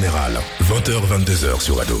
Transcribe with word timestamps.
Général, 0.00 0.40
20h-22h 0.62 1.60
sur 1.60 1.78
Ado. 1.78 2.00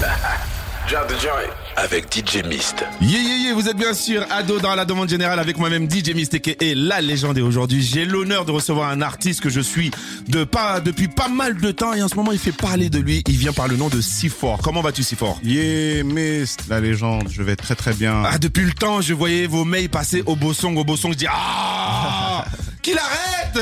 Avec 1.76 2.06
DJ 2.10 2.42
Mist. 2.46 2.82
Yeah, 3.02 3.20
yeah, 3.20 3.36
yeah, 3.36 3.52
vous 3.52 3.68
êtes 3.68 3.76
bien 3.76 3.92
sûr 3.92 4.24
ado 4.30 4.58
dans 4.58 4.74
la 4.74 4.86
demande 4.86 5.10
générale 5.10 5.38
avec 5.38 5.58
moi-même 5.58 5.86
DJ 5.86 6.14
Mistake 6.14 6.56
et 6.62 6.74
la 6.74 7.02
légende. 7.02 7.36
Et 7.36 7.42
aujourd'hui, 7.42 7.82
j'ai 7.82 8.06
l'honneur 8.06 8.46
de 8.46 8.52
recevoir 8.52 8.88
un 8.88 9.02
artiste 9.02 9.42
que 9.42 9.50
je 9.50 9.60
suis 9.60 9.90
de 10.28 10.44
pas, 10.44 10.80
depuis 10.80 11.08
pas 11.08 11.28
mal 11.28 11.58
de 11.58 11.72
temps 11.72 11.92
et 11.92 12.02
en 12.02 12.08
ce 12.08 12.14
moment, 12.14 12.32
il 12.32 12.38
fait 12.38 12.52
parler 12.52 12.88
de 12.88 13.00
lui. 13.00 13.22
Il 13.28 13.36
vient 13.36 13.52
par 13.52 13.68
le 13.68 13.76
nom 13.76 13.90
de 13.90 14.00
Sifor. 14.00 14.60
Comment 14.62 14.80
vas-tu, 14.80 15.02
Sifor? 15.02 15.38
Yeah, 15.44 16.02
Mist, 16.02 16.62
la 16.70 16.80
légende, 16.80 17.28
je 17.30 17.42
vais 17.42 17.56
très 17.56 17.74
très 17.74 17.92
bien. 17.92 18.22
Ah, 18.24 18.38
depuis 18.38 18.64
le 18.64 18.72
temps, 18.72 19.02
je 19.02 19.12
voyais 19.12 19.46
vos 19.46 19.66
mails 19.66 19.90
passer 19.90 20.22
au 20.24 20.36
beau 20.36 20.54
son, 20.54 20.74
au 20.74 20.84
beau 20.84 20.96
son. 20.96 21.12
Je 21.12 21.18
dis, 21.18 21.26
ah, 21.30 22.46
qu'il 22.82 22.98
arrête 22.98 23.56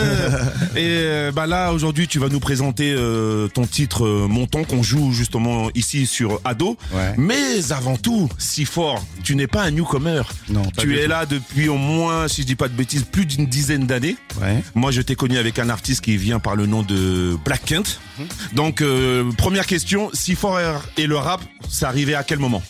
Et 0.76 0.86
euh, 0.86 1.32
bah 1.32 1.46
là, 1.46 1.72
aujourd'hui, 1.72 2.06
tu 2.08 2.18
vas 2.18 2.28
nous 2.28 2.40
présenter 2.40 2.94
euh, 2.96 3.48
ton 3.48 3.66
titre 3.66 4.06
euh, 4.06 4.26
Monton 4.28 4.64
qu'on 4.64 4.82
joue 4.82 5.12
justement 5.12 5.70
ici 5.74 6.06
sur 6.06 6.40
Ado. 6.44 6.76
Ouais. 6.92 7.14
Mais 7.16 7.72
avant 7.72 7.96
tout, 7.96 8.28
si 8.38 8.64
fort, 8.64 9.04
tu 9.22 9.34
n'es 9.36 9.46
pas 9.46 9.62
un 9.62 9.70
newcomer. 9.70 10.22
Non, 10.48 10.62
pas 10.62 10.82
tu 10.82 10.98
es 10.98 11.02
tout. 11.04 11.08
là 11.08 11.26
depuis 11.26 11.68
au 11.68 11.76
moins, 11.76 12.28
si 12.28 12.42
je 12.42 12.46
dis 12.46 12.56
pas 12.56 12.68
de 12.68 12.74
bêtises, 12.74 13.04
plus 13.04 13.26
d'une 13.26 13.46
dizaine 13.46 13.86
d'années. 13.86 14.16
Ouais. 14.40 14.62
Moi, 14.74 14.90
je 14.90 15.02
t'ai 15.02 15.14
connu 15.14 15.38
avec 15.38 15.58
un 15.58 15.68
artiste 15.68 16.02
qui 16.02 16.16
vient 16.16 16.38
par 16.38 16.56
le 16.56 16.66
nom 16.66 16.82
de 16.82 17.36
Black 17.44 17.64
Kent. 17.64 18.00
Mhm. 18.18 18.26
Donc, 18.52 18.80
euh, 18.80 19.30
première 19.36 19.66
question, 19.66 20.10
si 20.12 20.34
fort 20.34 20.58
et 20.96 21.06
le 21.06 21.16
rap, 21.16 21.40
c'est 21.68 21.84
arrivé 21.84 22.14
à 22.14 22.22
quel 22.22 22.38
moment? 22.38 22.62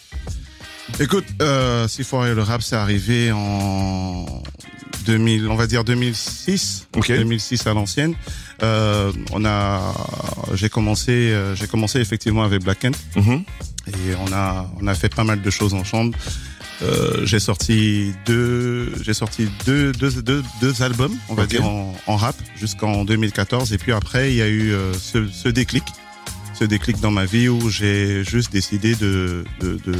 Écoute, 1.00 1.26
euh, 1.42 1.86
si 1.86 2.02
fort 2.02 2.26
et 2.26 2.34
le 2.34 2.42
rap, 2.42 2.62
c'est 2.62 2.74
arrivé 2.74 3.30
en 3.30 4.26
2000, 5.08 5.48
on 5.48 5.54
va 5.56 5.66
dire 5.66 5.84
2006. 5.84 6.88
Ok. 6.94 7.08
2006 7.08 7.66
à 7.66 7.72
l'ancienne. 7.72 8.14
Euh, 8.62 9.10
on 9.32 9.44
a, 9.46 9.94
j'ai 10.54 10.68
commencé, 10.68 11.12
euh, 11.12 11.54
j'ai 11.54 11.66
commencé 11.66 11.98
effectivement 11.98 12.42
avec 12.44 12.62
Black 12.62 12.80
Kent 12.80 12.98
Mhm. 13.16 13.42
et 13.88 14.14
on 14.26 14.32
a, 14.32 14.70
on 14.80 14.86
a 14.86 14.94
fait 14.94 15.08
pas 15.14 15.24
mal 15.24 15.40
de 15.40 15.50
choses 15.50 15.72
en 15.72 15.82
chambre. 15.84 16.16
Euh, 16.82 17.24
j'ai 17.24 17.40
sorti 17.40 18.12
deux, 18.26 18.92
j'ai 19.02 19.14
sorti 19.14 19.48
deux, 19.66 19.92
deux, 19.92 20.22
deux, 20.22 20.42
deux 20.60 20.82
albums, 20.82 21.16
on 21.30 21.34
va 21.34 21.46
dire 21.46 21.64
en, 21.64 21.94
en 22.06 22.16
rap 22.16 22.36
jusqu'en 22.56 23.04
2014. 23.04 23.72
Et 23.72 23.78
puis 23.78 23.92
après, 23.92 24.30
il 24.32 24.36
y 24.36 24.42
a 24.42 24.48
eu 24.48 24.72
euh, 24.72 24.92
ce, 24.92 25.26
ce 25.28 25.48
déclic, 25.48 25.84
ce 26.58 26.64
déclic 26.64 27.00
dans 27.00 27.10
ma 27.10 27.24
vie 27.24 27.48
où 27.48 27.70
j'ai 27.70 28.22
juste 28.24 28.52
décidé 28.52 28.94
de, 28.94 29.44
de, 29.60 29.78
de, 29.86 29.94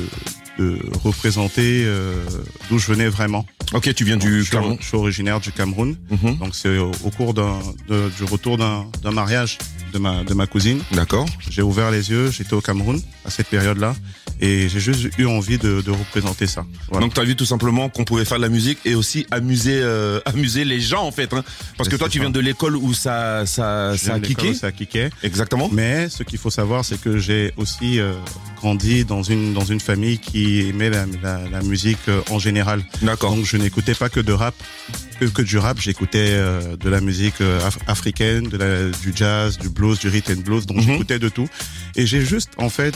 de 0.59 0.79
représenter 1.03 1.83
euh, 1.87 2.13
d'où 2.69 2.79
je 2.79 2.87
venais 2.93 3.09
vraiment. 3.09 3.45
Ok, 3.75 3.93
tu 3.95 4.05
viens 4.05 4.17
du 4.17 4.39
je, 4.39 4.43
suis, 4.45 4.51
Cameroun. 4.53 4.77
je 4.81 4.87
suis 4.87 4.97
originaire 4.97 5.41
du 5.41 5.53
Cameroun. 5.53 5.97
Mhm. 6.11 6.37
Donc 6.39 6.55
c'est 6.55 6.79
au, 6.79 6.91
au 7.05 7.11
cours 7.11 7.35
d'un, 7.35 7.59
de- 7.89 8.11
du 8.17 8.25
retour 8.25 8.57
d'un, 8.57 8.87
d'un 9.03 9.11
mariage 9.11 9.59
de 9.93 9.99
ma, 9.99 10.25
de 10.25 10.33
ma 10.35 10.47
cousine. 10.47 10.81
D'accord. 10.93 11.27
J'ai 11.51 11.63
ouvert 11.63 11.91
les 11.91 12.11
yeux, 12.11 12.31
j'étais 12.31 12.55
au 12.55 12.61
Cameroun 12.63 13.01
à 13.27 13.31
cette 13.31 13.49
période-là 13.49 13.95
et 14.41 14.69
j'ai 14.69 14.81
juste 14.81 15.09
eu 15.19 15.27
envie 15.27 15.59
de, 15.59 15.81
de 15.81 15.91
représenter 15.91 16.47
ça. 16.47 16.65
Voilà. 16.91 17.05
Donc, 17.07 17.15
tu 17.15 17.21
as 17.21 17.25
vu 17.25 17.37
tout 17.37 17.45
simplement 17.47 17.89
qu'on 17.89 18.05
pouvait 18.05 18.25
faire 18.25 18.39
de 18.39 18.43
la 18.43 18.49
musique 18.49 18.79
et 18.85 18.95
aussi 18.95 19.27
amuser, 19.31 19.81
euh, 19.83 20.21
amuser 20.25 20.65
les 20.65 20.81
gens 20.81 21.03
en 21.05 21.13
fait. 21.13 21.33
Hein. 21.33 21.45
Parce 21.77 21.89
que 21.89 21.97
toi, 21.97 22.09
tu 22.09 22.19
ça. 22.19 22.25
viens 22.25 22.31
de 22.31 22.41
l'école 22.41 22.77
où 22.77 22.95
ça, 22.95 23.47
ça, 23.47 23.97
ça 23.97 24.15
a 24.15 24.21
kické. 24.21 24.55
Ça 24.55 24.69
a 24.69 24.73
kické. 24.73 25.09
Exactement. 25.23 25.69
Mais 25.73 26.09
ce 26.09 26.23
qu'il 26.23 26.39
faut 26.39 26.51
savoir, 26.51 26.85
c'est 26.85 27.01
que 27.01 27.19
j'ai 27.19 27.53
aussi 27.57 27.99
euh, 28.01 28.13
grandi 28.57 29.05
dans 29.05 29.23
une 29.23 29.53
dans 29.55 29.65
une 29.65 29.81
famille 29.81 30.19
qui 30.19 30.69
aimait 30.69 30.91
la, 30.91 31.07
la, 31.23 31.41
la 31.51 31.61
musique 31.63 31.99
euh, 32.09 32.21
en 32.31 32.39
général. 32.39 32.83
D'accord. 33.03 33.35
Donc 33.35 33.45
je 33.45 33.57
n'écoutais 33.57 33.95
pas 33.95 34.09
que 34.09 34.21
de 34.21 34.33
rap, 34.33 34.55
que, 35.21 35.27
que 35.27 35.43
du 35.43 35.59
rap. 35.59 35.79
J'écoutais 35.81 36.29
euh, 36.31 36.77
de 36.77 36.89
la 36.89 37.01
musique 37.01 37.41
euh, 37.41 37.61
af- 37.67 37.79
africaine, 37.87 38.49
de 38.49 38.57
la, 38.57 38.91
du 38.91 39.13
jazz, 39.15 39.59
du 39.59 39.69
blues, 39.69 39.99
du 39.99 40.09
rhythm 40.09 40.33
and 40.39 40.43
blues. 40.43 40.67
Donc 40.67 40.79
Mhm. 40.79 40.83
j'écoutais 40.85 41.19
de 41.19 41.29
tout. 41.29 41.49
Et 41.97 42.07
j'ai 42.07 42.25
juste 42.25 42.51
en 42.59 42.69
fait 42.69 42.95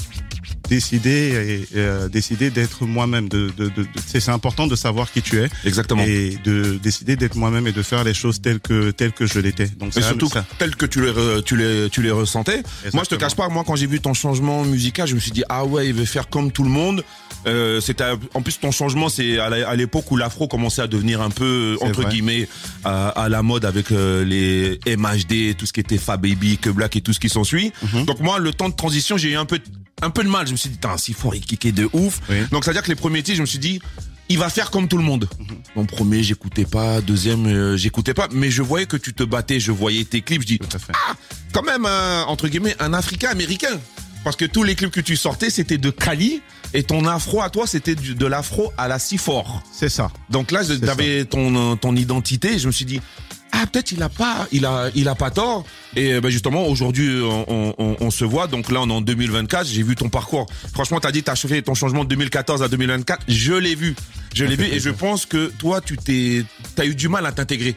décidé 0.77 1.67
et, 1.73 1.77
euh, 1.77 2.09
décidé 2.09 2.51
d'être 2.51 2.85
moi-même. 2.87 3.29
De, 3.29 3.51
de, 3.57 3.65
de, 3.69 3.83
de- 3.83 3.87
c'est 4.07 4.27
important 4.31 4.67
de 4.67 4.77
savoir 4.77 5.11
qui 5.13 5.21
tu 5.23 5.39
es 5.43 5.49
Exactement. 5.65 6.03
et 6.03 6.39
de 6.45 6.79
décider 6.83 7.15
d'être 7.17 7.37
moi-même 7.37 7.67
et 7.67 7.73
de 7.73 7.83
faire 7.83 8.05
les 8.05 8.15
choses 8.15 8.41
telles 8.41 8.61
que 8.61 8.91
telles 8.91 9.13
que 9.13 9.27
je 9.27 9.39
l'étais. 9.39 9.67
Donc 9.81 9.91
Et 9.97 10.01
ça- 10.01 10.09
surtout 10.09 10.29
ça- 10.29 10.45
tel 10.59 10.75
que 10.77 10.87
tu 10.87 10.99
les, 11.05 11.13
tu 11.45 11.57
les, 11.57 11.91
tu 11.91 12.01
les 12.03 12.11
ressentais. 12.11 12.63
Moi, 12.95 13.03
je 13.05 13.11
te 13.11 13.15
cache 13.17 13.35
pas, 13.37 13.49
moi, 13.49 13.65
quand 13.67 13.77
j'ai 13.77 13.87
vu 13.87 14.01
ton 14.01 14.15
changement 14.15 14.65
musical, 14.65 15.07
je 15.09 15.15
me 15.15 15.21
suis 15.21 15.31
dit, 15.33 15.45
ah 15.49 15.65
ouais, 15.65 15.89
il 15.89 15.95
veut 15.95 16.05
faire 16.07 16.29
comme 16.29 16.51
tout 16.53 16.65
le 16.65 16.71
monde. 16.71 17.05
Euh, 17.47 17.81
c'était, 17.81 18.05
en 18.35 18.41
plus, 18.43 18.59
ton 18.61 18.71
changement, 18.71 19.09
c'est 19.09 19.39
à 19.39 19.75
l'époque 19.75 20.11
où 20.13 20.17
l'afro 20.17 20.47
commençait 20.49 20.83
à 20.83 20.87
devenir 20.87 21.21
un 21.21 21.31
peu, 21.31 21.77
entre 21.81 22.03
vrai. 22.03 22.11
guillemets, 22.13 22.49
à, 22.85 23.09
à 23.09 23.29
la 23.29 23.43
mode 23.43 23.65
avec 23.65 23.91
euh, 23.91 24.25
les 24.25 24.79
MHD, 24.97 25.57
tout 25.57 25.67
ce 25.67 25.73
qui 25.73 25.81
était 25.81 25.99
Fab 25.99 26.23
Baby, 26.23 26.57
Que 26.59 26.71
Black 26.71 26.95
et 26.97 27.01
tout 27.01 27.13
ce 27.13 27.19
qui 27.21 27.29
s'ensuit. 27.29 27.73
Mhm. 27.83 28.05
Donc 28.05 28.21
moi, 28.21 28.39
le 28.39 28.53
temps 28.53 28.69
de 28.69 28.75
transition, 28.77 29.17
j'ai 29.17 29.31
eu 29.33 29.37
un 29.37 29.45
peu, 29.45 29.59
un 30.03 30.11
peu 30.11 30.23
de 30.23 30.29
mal. 30.29 30.47
Je 30.47 30.53
me 30.53 30.57
suis 30.63 30.71
dit, 30.71 30.77
putain, 30.77 30.97
si 30.99 31.13
fort, 31.13 31.35
il 31.35 31.41
kickait 31.43 31.73
de 31.73 31.89
ouf. 31.93 32.21
Oui. 32.29 32.37
Donc, 32.51 32.65
c'est-à-dire 32.65 32.83
que 32.83 32.89
les 32.89 32.95
premiers 32.95 33.23
titres, 33.23 33.37
je 33.37 33.43
me 33.43 33.47
suis 33.47 33.59
dit, 33.59 33.81
il 34.29 34.39
va 34.39 34.49
faire 34.49 34.71
comme 34.71 34.89
tout 34.89 34.97
le 34.97 35.03
monde. 35.03 35.29
Mon 35.77 35.85
premier, 35.85 36.23
j'écoutais 36.23 36.65
pas. 36.65 37.01
Deuxième, 37.01 37.47
euh, 37.47 37.77
j'écoutais 37.77 38.15
pas. 38.15 38.29
Mais 38.33 38.51
je 38.51 38.63
voyais 38.63 38.87
que 38.87 38.97
tu 38.97 39.13
te 39.13 39.23
battais. 39.23 39.61
Je 39.61 39.73
voyais 39.73 40.05
tes 40.05 40.23
clips. 40.23 40.43
Je 40.43 40.47
dis, 40.47 40.59
ah, 40.95 41.15
quand 41.53 41.63
même, 41.63 41.85
un, 41.85 42.25
entre 42.25 42.49
guillemets, 42.49 42.75
un 42.79 42.95
Africain 42.95 43.29
américain. 43.31 43.79
Parce 44.25 44.37
que 44.37 44.45
tous 44.45 44.63
les 44.63 44.75
clips 44.75 44.93
que 44.93 45.01
tu 45.01 45.17
sortais, 45.17 45.51
c'était 45.51 45.79
de 45.79 45.91
Cali. 45.91 46.41
Et 46.75 46.83
ton 46.83 47.07
afro 47.07 47.43
à 47.43 47.51
toi, 47.51 47.67
c'était 47.67 47.95
de 47.95 48.27
l'afro 48.27 48.73
à 48.79 48.89
la 48.89 48.99
Sifor. 48.99 49.63
C'est 49.71 49.91
ça. 49.91 50.11
Donc 50.31 50.51
là, 50.51 50.65
C'est 50.65 50.83
j'avais 50.83 51.27
ton, 51.27 51.73
euh, 51.73 51.75
ton 51.75 51.95
identité. 51.95 52.55
Et 52.55 52.59
je 52.59 52.67
me 52.69 52.73
suis 52.73 52.87
dit, 52.87 53.01
ah, 53.53 53.67
peut-être 53.67 53.93
il 53.93 54.03
a 54.03 54.09
pas, 54.09 54.49
il 54.51 54.65
a, 54.65 54.91
il 54.95 55.09
a 55.09 55.15
pas 55.15 55.31
tort. 55.31 55.65
Et 55.95 56.21
ben 56.21 56.31
justement, 56.31 56.67
aujourd'hui, 56.67 57.21
on, 57.23 57.75
on, 57.79 57.97
on 58.01 58.11
se 58.11 58.25
voit. 58.25 58.47
Donc 58.47 58.71
là, 58.71 58.81
on 58.81 58.89
est 58.89 58.93
en 58.93 59.03
2024. 59.03 59.67
J'ai 59.67 59.83
vu 59.83 59.95
ton 59.95 60.09
parcours. 60.09 60.47
Franchement, 60.73 61.01
t'as 61.01 61.13
dit, 61.13 61.23
t'as 61.23 61.35
chauffé 61.35 61.61
ton 61.63 61.75
changement 61.75 62.05
de 62.05 62.09
2014 62.09 62.63
à 62.63 62.69
2024. 62.69 63.25
Je 63.29 63.53
l'ai 63.53 63.75
vu. 63.75 63.95
Je 64.35 64.47
l'ai 64.47 64.57
vu. 64.57 64.65
Et 64.65 64.81
je 64.81 64.89
pense 64.91 65.27
que 65.27 65.53
toi, 65.59 65.81
tu 65.83 65.99
t'es, 65.99 66.45
t'as 66.75 66.87
eu 66.87 66.95
du 66.95 67.09
mal 67.09 67.27
à 67.27 67.33
t'intégrer. 67.33 67.77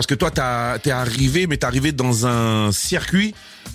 Parce 0.00 0.06
que 0.06 0.14
toi, 0.14 0.30
t'es 0.78 0.90
arrivé, 0.90 1.46
mais 1.46 1.58
t'es 1.58 1.66
arrivé 1.66 1.92
dans 1.92 2.26
un 2.26 2.72
circuit 2.72 3.34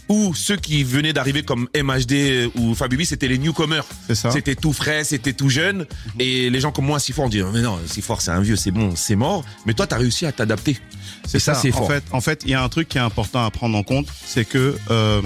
où 0.09 0.33
ceux 0.33 0.55
qui 0.55 0.83
venaient 0.83 1.13
d'arriver 1.13 1.43
comme 1.43 1.67
MHD 1.79 2.49
ou 2.55 2.73
Fabibi, 2.73 3.05
c'était 3.05 3.27
les 3.27 3.37
newcomers. 3.37 3.85
C'était 4.31 4.55
tout 4.55 4.73
frais, 4.73 5.03
c'était 5.03 5.33
tout 5.33 5.49
jeune. 5.51 5.85
Et 6.17 6.49
les 6.49 6.59
gens 6.59 6.71
comme 6.71 6.85
moi, 6.85 6.97
si 6.97 7.13
fort, 7.13 7.25
on 7.25 7.29
dit, 7.29 7.43
mais 7.53 7.61
non, 7.61 7.77
si 7.85 8.01
fort, 8.01 8.21
c'est 8.21 8.31
un 8.31 8.39
vieux, 8.41 8.55
c'est 8.55 8.71
bon, 8.71 8.95
c'est 8.95 9.15
mort. 9.15 9.45
Mais 9.67 9.75
toi, 9.75 9.85
t'as 9.85 9.97
réussi 9.97 10.25
à 10.25 10.31
t'adapter. 10.31 10.79
C'est 11.27 11.37
ça, 11.37 11.53
ça, 11.53 11.61
c'est 11.61 11.69
fort. 11.71 11.87
fait, 11.87 12.03
en 12.11 12.21
fait, 12.21 12.41
il 12.43 12.49
y 12.49 12.55
a 12.55 12.63
un 12.63 12.69
truc 12.69 12.87
qui 12.89 12.97
est 12.97 13.01
important 13.01 13.45
à 13.45 13.51
prendre 13.51 13.77
en 13.77 13.83
compte, 13.83 14.07
c'est 14.25 14.45
que 14.45 14.75
euh, 14.89 15.21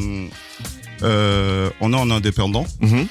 euh, 1.03 1.69
on 1.79 1.93
est 1.93 1.97
en 1.97 2.11
indépendant 2.11 2.65
Mhm. 2.81 3.07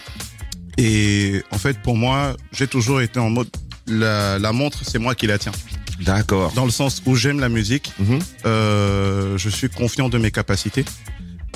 et 0.76 1.42
en 1.52 1.56
fait, 1.56 1.78
pour 1.80 1.96
moi, 1.96 2.36
j'ai 2.52 2.66
toujours 2.66 3.00
été 3.00 3.18
en 3.18 3.30
mode 3.30 3.48
la, 3.86 4.38
la 4.38 4.52
montre, 4.52 4.80
c'est 4.82 4.98
moi 4.98 5.14
qui 5.14 5.26
la 5.26 5.38
tiens. 5.38 5.52
D'accord. 6.00 6.52
Dans 6.52 6.64
le 6.64 6.70
sens 6.70 7.02
où 7.06 7.14
j'aime 7.16 7.40
la 7.40 7.48
musique, 7.48 7.92
Mhm. 7.98 8.18
euh, 8.46 9.36
je 9.38 9.48
suis 9.48 9.68
confiant 9.68 10.08
de 10.08 10.18
mes 10.18 10.30
capacités, 10.30 10.84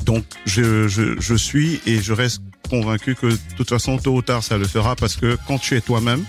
donc 0.04 0.24
je, 0.46 0.88
je, 0.88 1.20
je 1.20 1.34
suis 1.34 1.80
et 1.86 2.00
je 2.02 2.12
reste 2.12 2.42
convaincu 2.68 3.14
que 3.14 3.26
de 3.26 3.38
toute 3.56 3.68
façon, 3.68 3.98
tôt 3.98 4.14
ou 4.16 4.22
tard, 4.22 4.42
ça 4.42 4.58
le 4.58 4.66
fera 4.66 4.96
parce 4.96 5.16
que 5.16 5.36
quand 5.46 5.58
tu 5.58 5.76
es 5.76 5.80
toi-même 5.80 6.24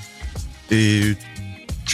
et 0.72 1.16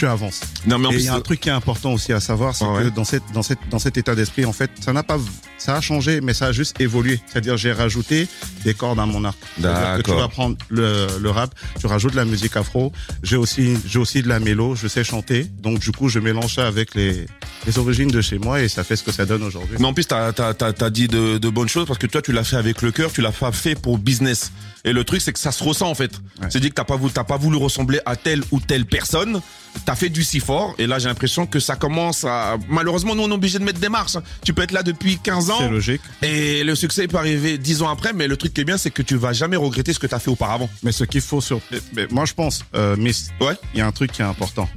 tu 0.00 0.06
avances. 0.06 0.40
Non, 0.66 0.78
mais 0.78 0.86
en 0.86 0.92
Et 0.92 0.96
il 0.96 1.02
y 1.02 1.08
a 1.08 1.14
un 1.14 1.20
truc 1.20 1.40
qui 1.40 1.50
est 1.50 1.52
important 1.52 1.92
aussi 1.92 2.14
à 2.14 2.20
savoir, 2.20 2.54
c'est 2.54 2.64
que 2.64 2.88
dans 2.88 3.04
cette 3.04 3.22
dans 3.34 3.42
cette 3.42 3.58
dans 3.70 3.78
cet 3.78 3.98
état 3.98 4.14
d'esprit, 4.14 4.46
en 4.46 4.52
fait, 4.52 4.70
ça 4.80 4.94
n'a 4.94 5.02
pas 5.02 5.18
ça 5.58 5.76
a 5.76 5.80
changé, 5.82 6.22
mais 6.22 6.32
ça 6.32 6.46
a 6.46 6.52
juste 6.52 6.80
évolué. 6.80 7.20
C'est-à-dire 7.26 7.58
j'ai 7.58 7.70
rajouté 7.70 8.26
des 8.64 8.72
cordes 8.72 8.98
à 8.98 9.04
mon 9.04 9.24
arc. 9.24 9.38
Que 9.38 9.56
tu 9.56 9.62
D'accord. 9.62 10.18
vas 10.18 10.28
prendre 10.28 10.56
le, 10.70 11.06
le 11.20 11.30
rap, 11.30 11.54
tu 11.78 11.86
rajoutes 11.86 12.12
de 12.12 12.16
la 12.16 12.24
musique 12.24 12.56
afro. 12.56 12.92
J'ai 13.22 13.36
aussi 13.36 13.76
j'ai 13.84 13.98
aussi 13.98 14.22
de 14.22 14.28
la 14.28 14.40
mélo, 14.40 14.74
je 14.74 14.88
sais 14.88 15.04
chanter, 15.04 15.44
donc 15.60 15.80
du 15.80 15.92
coup 15.92 16.08
je 16.08 16.18
mélange 16.18 16.54
ça 16.54 16.66
avec 16.66 16.94
les 16.94 17.26
les 17.66 17.78
origines 17.78 18.10
de 18.10 18.20
chez 18.20 18.38
moi 18.38 18.62
et 18.62 18.68
ça 18.68 18.84
fait 18.84 18.96
ce 18.96 19.02
que 19.02 19.12
ça 19.12 19.26
donne 19.26 19.42
aujourd'hui. 19.42 19.76
Mais 19.78 19.84
en 19.84 19.92
plus, 19.92 20.06
t'as 20.06 20.28
as, 20.28 20.54
as, 20.60 20.90
dit 20.90 21.08
de, 21.08 21.38
de 21.38 21.48
bonnes 21.50 21.68
choses 21.68 21.86
parce 21.86 21.98
que 21.98 22.06
toi, 22.06 22.22
tu 22.22 22.32
l'as 22.32 22.44
fait 22.44 22.56
avec 22.56 22.80
le 22.82 22.90
cœur, 22.90 23.12
tu 23.12 23.20
l'as 23.20 23.32
pas 23.32 23.52
fait 23.52 23.74
pour 23.74 23.98
business. 23.98 24.50
Et 24.84 24.92
le 24.92 25.04
truc, 25.04 25.20
c'est 25.20 25.32
que 25.32 25.38
ça 25.38 25.52
se 25.52 25.62
ressent 25.62 25.90
en 25.90 25.94
fait. 25.94 26.12
Ouais. 26.40 26.48
C'est 26.50 26.60
dit 26.60 26.70
que 26.70 26.74
t'as 26.74 26.84
pas 26.84 26.96
voulu, 26.96 27.12
t'as 27.12 27.24
pas 27.24 27.36
voulu 27.36 27.56
ressembler 27.56 28.00
à 28.06 28.16
telle 28.16 28.42
ou 28.50 28.60
telle 28.60 28.86
personne. 28.86 29.40
T'as 29.84 29.94
fait 29.94 30.08
du 30.08 30.24
si 30.24 30.40
fort. 30.40 30.74
Et 30.78 30.86
là, 30.86 30.98
j'ai 30.98 31.08
l'impression 31.08 31.46
que 31.46 31.58
ça 31.60 31.76
commence 31.76 32.24
à. 32.24 32.56
Malheureusement, 32.68 33.14
nous, 33.14 33.22
on 33.22 33.30
est 33.30 33.34
obligé 33.34 33.58
de 33.58 33.64
mettre 33.64 33.80
des 33.80 33.88
marches. 33.88 34.16
hein. 34.16 34.22
Tu 34.44 34.52
peux 34.52 34.62
être 34.62 34.72
là 34.72 34.82
depuis 34.82 35.18
15 35.18 35.50
ans. 35.50 35.58
C'est 35.60 35.68
logique. 35.68 36.00
Et 36.22 36.62
le 36.64 36.74
succès 36.74 37.06
peut 37.08 37.16
arriver 37.16 37.56
10 37.58 37.82
ans 37.82 37.88
après. 37.88 38.12
Mais 38.12 38.28
le 38.28 38.36
truc 38.36 38.52
qui 38.54 38.60
est 38.60 38.64
bien, 38.64 38.78
c'est 38.78 38.90
que 38.90 39.02
tu 39.02 39.16
vas 39.16 39.32
jamais 39.32 39.56
regretter 39.56 39.92
ce 39.92 39.98
que 39.98 40.06
t'as 40.06 40.18
fait 40.18 40.30
auparavant. 40.30 40.68
Mais 40.82 40.92
ce 40.92 41.04
qu'il 41.04 41.20
faut 41.22 41.40
sur, 41.40 41.60
mais 41.94 42.06
moi 42.10 42.24
je 42.24 42.34
pense, 42.34 42.64
euh, 42.74 42.96
Miss, 42.96 43.30
Ouais. 43.40 43.54
il 43.74 43.78
y 43.78 43.80
a 43.80 43.86
un 43.86 43.92
truc 43.92 44.12
qui 44.12 44.22
est 44.22 44.24
important. 44.24 44.68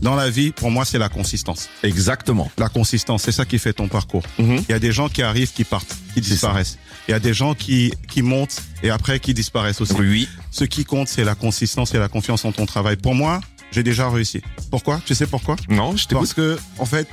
Dans 0.00 0.16
la 0.16 0.30
vie, 0.30 0.50
pour 0.50 0.70
moi, 0.72 0.84
c'est 0.84 0.98
la 0.98 1.08
consistance. 1.08 1.68
Exactement. 1.84 2.50
La 2.58 2.68
consistance, 2.68 3.22
c'est 3.22 3.30
ça 3.32 3.44
qui 3.44 3.58
fait 3.60 3.72
ton 3.72 3.86
parcours. 3.86 4.24
Mhm. 4.38 4.64
Il 4.68 4.72
y 4.72 4.74
a 4.74 4.80
des 4.80 4.90
gens 4.90 5.08
qui 5.08 5.22
arrivent, 5.22 5.52
qui 5.52 5.62
partent, 5.62 5.96
qui 6.14 6.20
disparaissent. 6.20 6.76
Il 7.06 7.12
y 7.12 7.14
a 7.14 7.20
des 7.20 7.32
gens 7.34 7.54
qui, 7.54 7.92
qui 8.10 8.22
montent 8.22 8.56
et 8.82 8.90
après 8.90 9.20
qui 9.20 9.32
disparaissent 9.32 9.80
aussi. 9.80 9.94
Oui. 9.94 10.28
Ce 10.50 10.64
qui 10.64 10.84
compte, 10.84 11.06
c'est 11.08 11.22
la 11.24 11.36
consistance 11.36 11.94
et 11.94 11.98
la 11.98 12.08
confiance 12.08 12.44
en 12.44 12.50
ton 12.50 12.66
travail. 12.66 12.96
Pour 12.96 13.14
moi, 13.14 13.40
j'ai 13.72 13.82
déjà 13.82 14.08
réussi. 14.08 14.40
Pourquoi? 14.70 15.00
Tu 15.04 15.14
sais 15.16 15.26
pourquoi? 15.26 15.56
Non, 15.68 15.96
je. 15.96 16.06
Parce 16.08 16.32
que, 16.34 16.56
en 16.78 16.84
fait, 16.86 17.08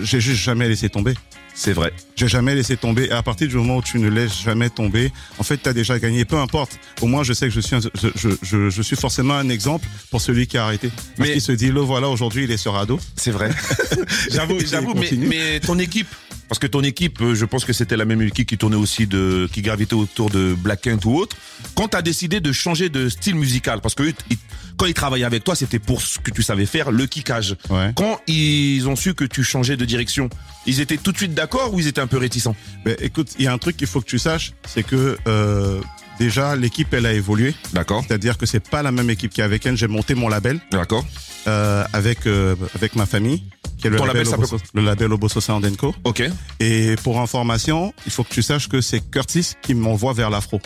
j'ai 0.00 0.20
juste 0.20 0.40
jamais 0.42 0.68
laissé 0.68 0.88
tomber. 0.88 1.14
C'est 1.54 1.74
vrai. 1.74 1.92
J'ai 2.16 2.28
jamais 2.28 2.54
laissé 2.54 2.78
tomber. 2.78 3.04
Et 3.06 3.10
à 3.10 3.22
partir 3.22 3.46
du 3.46 3.56
moment 3.56 3.76
où 3.76 3.82
tu 3.82 3.98
ne 3.98 4.08
laisses 4.08 4.40
jamais 4.42 4.70
tomber, 4.70 5.12
en 5.36 5.42
fait, 5.42 5.58
tu 5.62 5.68
as 5.68 5.74
déjà 5.74 5.98
gagné. 5.98 6.24
Peu 6.24 6.38
importe. 6.38 6.78
Au 7.02 7.06
moins, 7.06 7.24
je 7.24 7.34
sais 7.34 7.46
que 7.46 7.52
je 7.52 7.60
suis, 7.60 7.76
un- 7.76 7.80
je, 7.80 8.08
je, 8.14 8.28
je, 8.42 8.70
je 8.70 8.82
suis 8.82 8.96
forcément 8.96 9.34
un 9.34 9.50
exemple 9.50 9.86
pour 10.10 10.22
celui 10.22 10.46
qui 10.46 10.56
a 10.56 10.64
arrêté. 10.64 10.88
Parce 10.88 11.28
Mais- 11.28 11.32
qu'il 11.34 11.42
se 11.42 11.52
dit, 11.52 11.70
le 11.70 11.80
voilà, 11.80 12.08
aujourd'hui, 12.08 12.44
il 12.44 12.50
est 12.50 12.56
sur 12.56 12.74
ado. 12.78 12.98
C'est 13.16 13.32
vrai. 13.32 13.50
j'avoue, 14.30 14.58
j'avoue, 14.60 14.94
mais, 14.94 15.60
ton 15.60 15.78
équipe, 15.78 16.08
parce 16.48 16.58
que 16.58 16.66
ton 16.66 16.82
équipe, 16.82 17.20
euh, 17.20 17.34
je 17.34 17.44
pense 17.44 17.64
que 17.66 17.72
c'était 17.74 17.96
la 17.98 18.04
même 18.06 18.22
équipe 18.22 18.48
qui 18.48 18.56
tournait 18.58 18.76
aussi 18.76 19.06
de, 19.06 19.46
qui 19.52 19.60
gravitait 19.60 19.94
autour 19.94 20.30
de 20.30 20.54
Black 20.54 20.80
Kent 20.82 21.04
ou 21.04 21.16
autre. 21.16 21.36
Quand 21.74 21.88
t'as 21.88 22.02
décidé 22.02 22.40
de 22.40 22.52
changer 22.52 22.88
de 22.88 23.08
style 23.10 23.34
musical, 23.34 23.80
parce 23.82 23.94
que 23.94 24.04
eux, 24.04 24.14
ils- 24.30 24.38
quand 24.82 24.88
ils 24.88 24.94
travaillaient 24.94 25.24
avec 25.24 25.44
toi, 25.44 25.54
c'était 25.54 25.78
pour 25.78 26.02
ce 26.02 26.18
que 26.18 26.32
tu 26.32 26.42
savais 26.42 26.66
faire, 26.66 26.90
le 26.90 27.06
kickage. 27.06 27.54
Ouais. 27.70 27.92
Quand 27.94 28.18
ils 28.26 28.88
ont 28.88 28.96
su 28.96 29.14
que 29.14 29.22
tu 29.22 29.44
changeais 29.44 29.76
de 29.76 29.84
direction, 29.84 30.28
ils 30.66 30.80
étaient 30.80 30.96
tout 30.96 31.12
de 31.12 31.16
suite 31.16 31.34
d'accord 31.34 31.72
ou 31.72 31.78
ils 31.78 31.86
étaient 31.86 32.00
un 32.00 32.08
peu 32.08 32.16
réticents? 32.18 32.56
Mais 32.84 32.96
écoute, 33.00 33.28
il 33.38 33.44
y 33.44 33.46
a 33.46 33.52
un 33.52 33.58
truc 33.58 33.76
qu'il 33.76 33.86
faut 33.86 34.00
que 34.00 34.08
tu 34.08 34.18
saches, 34.18 34.54
c'est 34.66 34.82
que 34.82 35.16
euh, 35.28 35.80
déjà 36.18 36.56
l'équipe 36.56 36.92
elle 36.94 37.06
a 37.06 37.12
évolué. 37.12 37.54
D'accord, 37.72 38.02
C'est-à-dire 38.04 38.36
que 38.36 38.44
c'est 38.44 38.58
pas 38.58 38.82
la 38.82 38.90
même 38.90 39.08
équipe 39.08 39.32
qu'avec 39.32 39.64
elle. 39.66 39.76
J'ai 39.76 39.86
monté 39.86 40.16
mon 40.16 40.28
label 40.28 40.58
d'accord. 40.72 41.06
euh, 41.46 41.84
avec 41.92 42.26
euh, 42.26 42.56
avec 42.74 42.96
ma 42.96 43.06
famille, 43.06 43.44
qui 43.78 43.86
est 43.86 43.90
le 43.90 43.98
Ton 43.98 44.04
label, 44.04 44.24
label 44.24 44.34
Oboso, 44.34 44.56
le 44.74 44.82
label 44.82 45.12
Oboso 45.12 45.40
Sound 45.40 45.76
Co. 45.76 45.94
Ok. 46.02 46.24
Et 46.58 46.96
pour 47.04 47.20
information, 47.20 47.94
il 48.04 48.10
faut 48.10 48.24
que 48.24 48.34
tu 48.34 48.42
saches 48.42 48.68
que 48.68 48.80
c'est 48.80 48.98
Curtis 49.12 49.52
qui 49.62 49.74
m'envoie 49.74 50.12
vers 50.12 50.28
l'afro, 50.28 50.60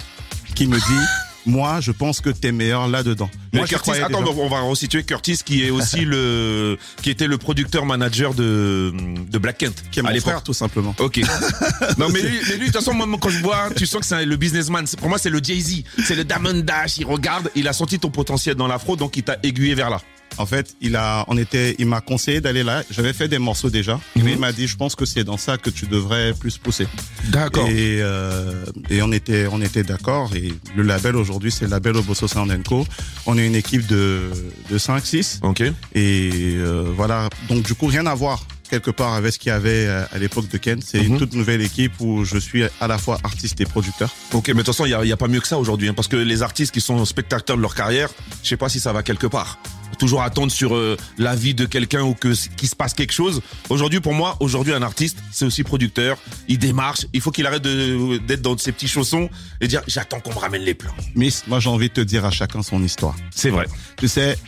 qui 0.54 0.66
me 0.68 0.78
dit, 0.78 1.06
moi, 1.44 1.82
je 1.82 1.92
pense 1.92 2.22
que 2.22 2.30
t'es 2.30 2.50
meilleur 2.50 2.88
là-dedans. 2.88 3.28
Moi, 3.56 3.66
Curtis, 3.66 3.90
attends, 3.92 4.20
déjà- 4.22 4.32
on 4.40 4.48
va 4.48 4.60
resituer 4.60 5.02
Curtis 5.04 5.38
qui 5.44 5.64
est 5.64 5.70
aussi 5.70 6.04
le, 6.04 6.78
qui 7.02 7.10
était 7.10 7.26
le 7.26 7.38
producteur 7.38 7.84
manager 7.86 8.34
de, 8.34 8.92
de 9.28 9.38
Black 9.38 9.58
Kent. 9.58 9.84
qui 9.90 9.98
est 9.98 10.02
à 10.02 10.06
mon 10.06 10.10
l'époque. 10.10 10.30
frère, 10.30 10.42
tout 10.42 10.52
simplement. 10.54 10.94
Ok. 10.98 11.18
non, 11.98 12.08
mais 12.10 12.22
lui, 12.22 12.38
mais 12.48 12.54
lui, 12.56 12.60
de 12.60 12.72
toute 12.72 12.74
façon, 12.76 12.94
moi, 12.94 13.06
quand 13.20 13.28
je 13.30 13.38
vois, 13.40 13.68
tu 13.76 13.86
sens 13.86 14.00
que 14.00 14.06
c'est 14.06 14.24
le 14.24 14.36
businessman. 14.36 14.84
Pour 14.98 15.08
moi, 15.08 15.18
c'est 15.18 15.30
le 15.30 15.40
Jay-Z. 15.42 15.82
C'est 16.04 16.14
le 16.14 16.24
Diamond 16.24 16.54
Dash. 16.62 16.98
Il 16.98 17.06
regarde, 17.06 17.50
il 17.54 17.66
a 17.68 17.72
senti 17.72 17.98
ton 17.98 18.10
potentiel 18.10 18.54
dans 18.56 18.66
l'afro, 18.66 18.96
donc 18.96 19.16
il 19.16 19.22
t'a 19.22 19.36
aiguillé 19.42 19.74
vers 19.74 19.90
là. 19.90 20.00
En 20.38 20.46
fait, 20.46 20.74
il 20.80 20.96
a, 20.96 21.24
on 21.28 21.36
était, 21.38 21.74
il 21.78 21.86
m'a 21.86 22.00
conseillé 22.00 22.40
d'aller 22.40 22.62
là. 22.62 22.82
J'avais 22.90 23.12
fait 23.12 23.28
des 23.28 23.38
morceaux 23.38 23.70
déjà, 23.70 23.98
mais 24.16 24.22
Mhm. 24.22 24.28
il 24.28 24.38
m'a 24.38 24.52
dit, 24.52 24.66
je 24.66 24.76
pense 24.76 24.94
que 24.94 25.04
c'est 25.06 25.24
dans 25.24 25.36
ça 25.38 25.56
que 25.58 25.70
tu 25.70 25.86
devrais 25.86 26.34
plus 26.34 26.58
pousser. 26.58 26.86
D'accord. 27.28 27.68
Et, 27.68 27.98
euh, 28.02 28.64
et 28.90 29.00
on 29.02 29.12
était, 29.12 29.46
on 29.50 29.60
était 29.62 29.82
d'accord. 29.82 30.30
Et 30.34 30.52
le 30.76 30.82
label 30.82 31.16
aujourd'hui, 31.16 31.50
c'est 31.50 31.64
le 31.64 31.70
label 31.70 31.96
Oboso 31.96 32.28
Sound 32.28 32.62
Co. 32.66 32.86
On 33.26 33.38
est 33.38 33.46
une 33.46 33.54
équipe 33.56 33.86
de, 33.86 34.30
de 34.70 34.78
5, 34.78 35.04
6. 35.06 35.40
Ok. 35.42 35.62
Et 35.94 36.30
euh, 36.56 36.92
voilà. 36.94 37.28
Donc 37.48 37.62
du 37.64 37.74
coup, 37.74 37.86
rien 37.86 38.06
à 38.06 38.14
voir 38.14 38.44
quelque 38.68 38.90
part 38.90 39.14
avec 39.14 39.32
ce 39.32 39.38
qu'il 39.38 39.50
y 39.50 39.52
avait 39.52 39.86
euh, 39.86 40.04
à 40.12 40.18
l'époque 40.18 40.48
de 40.48 40.58
Ken. 40.58 40.80
C'est 40.84 40.98
Mhm. 41.00 41.06
une 41.12 41.18
toute 41.18 41.34
nouvelle 41.34 41.62
équipe 41.62 41.92
où 42.00 42.24
je 42.24 42.36
suis 42.36 42.64
à 42.80 42.86
la 42.88 42.98
fois 42.98 43.18
artiste 43.22 43.60
et 43.60 43.64
producteur. 43.64 44.10
Ok, 44.32 44.48
mais 44.48 44.54
de 44.54 44.58
toute 44.58 44.66
façon, 44.66 44.84
il 44.86 44.90
y 44.90 44.94
a, 44.94 45.04
il 45.04 45.08
y 45.08 45.12
a 45.12 45.16
pas 45.16 45.28
mieux 45.28 45.40
que 45.40 45.46
ça 45.48 45.56
aujourd'hui, 45.58 45.88
hein, 45.88 45.94
parce 45.94 46.08
que 46.08 46.16
les 46.16 46.42
artistes 46.42 46.74
qui 46.74 46.80
sont 46.80 47.04
spectateurs 47.04 47.56
de 47.56 47.62
leur 47.62 47.74
carrière, 47.76 48.10
je 48.42 48.48
sais 48.48 48.56
pas 48.56 48.68
si 48.68 48.80
ça 48.80 48.92
va 48.92 49.02
quelque 49.04 49.28
part. 49.28 49.58
Toujours 49.98 50.22
attendre 50.22 50.52
sur 50.52 50.74
euh, 50.74 50.96
la 51.18 51.34
vie 51.34 51.54
de 51.54 51.64
quelqu'un 51.64 52.02
ou 52.02 52.14
que 52.14 52.32
qu'il 52.56 52.68
se 52.68 52.76
passe 52.76 52.94
quelque 52.94 53.12
chose. 53.12 53.40
Aujourd'hui, 53.68 54.00
pour 54.00 54.14
moi, 54.14 54.36
aujourd'hui, 54.40 54.72
un 54.72 54.82
artiste, 54.82 55.18
c'est 55.32 55.44
aussi 55.44 55.62
producteur. 55.62 56.18
Il 56.48 56.58
démarche. 56.58 57.06
Il 57.12 57.20
faut 57.20 57.30
qu'il 57.30 57.46
arrête 57.46 57.62
d'être 57.62 58.42
dans 58.42 58.56
ses 58.58 58.72
petits 58.72 58.88
chaussons 58.88 59.28
et 59.60 59.68
dire 59.68 59.82
j'attends 59.86 60.20
qu'on 60.20 60.34
me 60.34 60.38
ramène 60.38 60.62
les 60.62 60.74
plans. 60.74 60.94
Miss, 61.14 61.46
moi 61.46 61.60
j'ai 61.60 61.70
envie 61.70 61.88
de 61.88 61.94
te 61.94 62.00
dire 62.00 62.24
à 62.24 62.30
chacun 62.30 62.62
son 62.62 62.82
histoire. 62.82 63.16
C'est 63.30 63.50
vrai. 63.50 63.66
Tu 63.96 64.08
sais, 64.08 64.38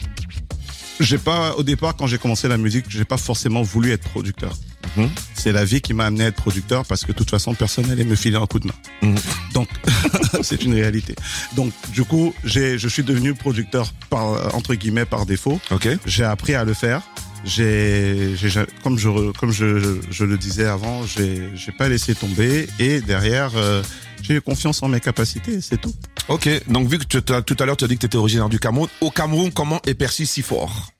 j'ai 1.01 1.19
pas 1.19 1.55
au 1.57 1.63
départ 1.63 1.97
quand 1.97 2.07
j'ai 2.07 2.19
commencé 2.19 2.49
la 2.49 2.59
musique, 2.59 2.87
j'ai 2.89 3.05
pas 3.05 3.17
forcément 3.17 3.63
voulu 3.63 3.93
être 3.93 4.09
producteur. 4.09 4.53
Mhm. 4.99 5.09
C'est 5.35 5.53
la 5.53 5.65
vie 5.65 5.81
qui 5.81 5.95
m'a 5.95 6.07
amené 6.07 6.25
à 6.25 6.27
être 6.29 6.37
producteur 6.37 6.85
parce 6.85 7.03
que 7.05 7.13
de 7.13 7.17
toute 7.17 7.31
façon 7.31 7.55
personne 7.55 7.87
n'allait 7.87 8.05
me 8.05 8.17
filer 8.17 8.37
un 8.37 8.47
coup 8.47 8.59
de 8.59 8.67
main. 8.67 8.75
Mhm. 9.03 9.15
Donc 9.55 9.69
c'est 10.43 10.63
une 10.65 10.75
réalité. 10.75 11.15
Donc 11.57 11.73
du 11.93 12.05
coup, 12.05 12.35
j'ai 12.45 12.79
je 12.79 12.89
suis 12.89 13.03
devenu 13.05 13.35
producteur 13.35 13.93
par 14.11 14.55
entre 14.55 14.75
guillemets 14.75 15.05
par 15.05 15.27
défaut. 15.27 15.61
Ok. 15.71 15.89
J'ai 16.07 16.25
appris 16.25 16.55
à 16.55 16.65
le 16.65 16.75
faire. 16.75 17.03
J'ai, 17.45 18.35
j'ai- 18.37 18.51
comme 18.83 18.99
je, 18.99 19.31
comme 19.39 19.53
je, 19.53 20.01
je 20.11 20.25
le 20.25 20.37
disais 20.37 20.67
avant, 20.67 21.07
j'ai, 21.07 21.49
j'ai 21.55 21.71
pas 21.71 21.89
laissé 21.89 22.13
tomber 22.17 22.67
et 22.81 23.01
derrière, 23.01 23.53
euh, 23.55 23.81
j'ai 24.23 24.35
eu 24.35 24.41
confiance 24.41 24.83
en 24.83 24.89
mes 24.89 24.99
capacités, 24.99 25.61
c'est 25.61 25.81
tout. 25.81 25.95
Ok. 26.27 26.49
Donc 26.67 26.89
vu 26.89 26.99
que 26.99 27.05
tu, 27.05 27.23
tout 27.23 27.57
à 27.61 27.65
l'heure 27.65 27.77
tu 27.77 27.85
as 27.85 27.89
dit 27.89 27.95
que 27.95 28.01
tu 28.01 28.07
étais 28.07 28.17
originaire 28.19 28.49
du 28.49 28.59
Cameroun, 28.59 28.89
au 29.01 29.13
Cameroun, 29.13 29.53
comment 29.53 29.81
est 29.87 29.95
perçu 29.95 30.27
si 30.27 30.43
fort 30.43 30.91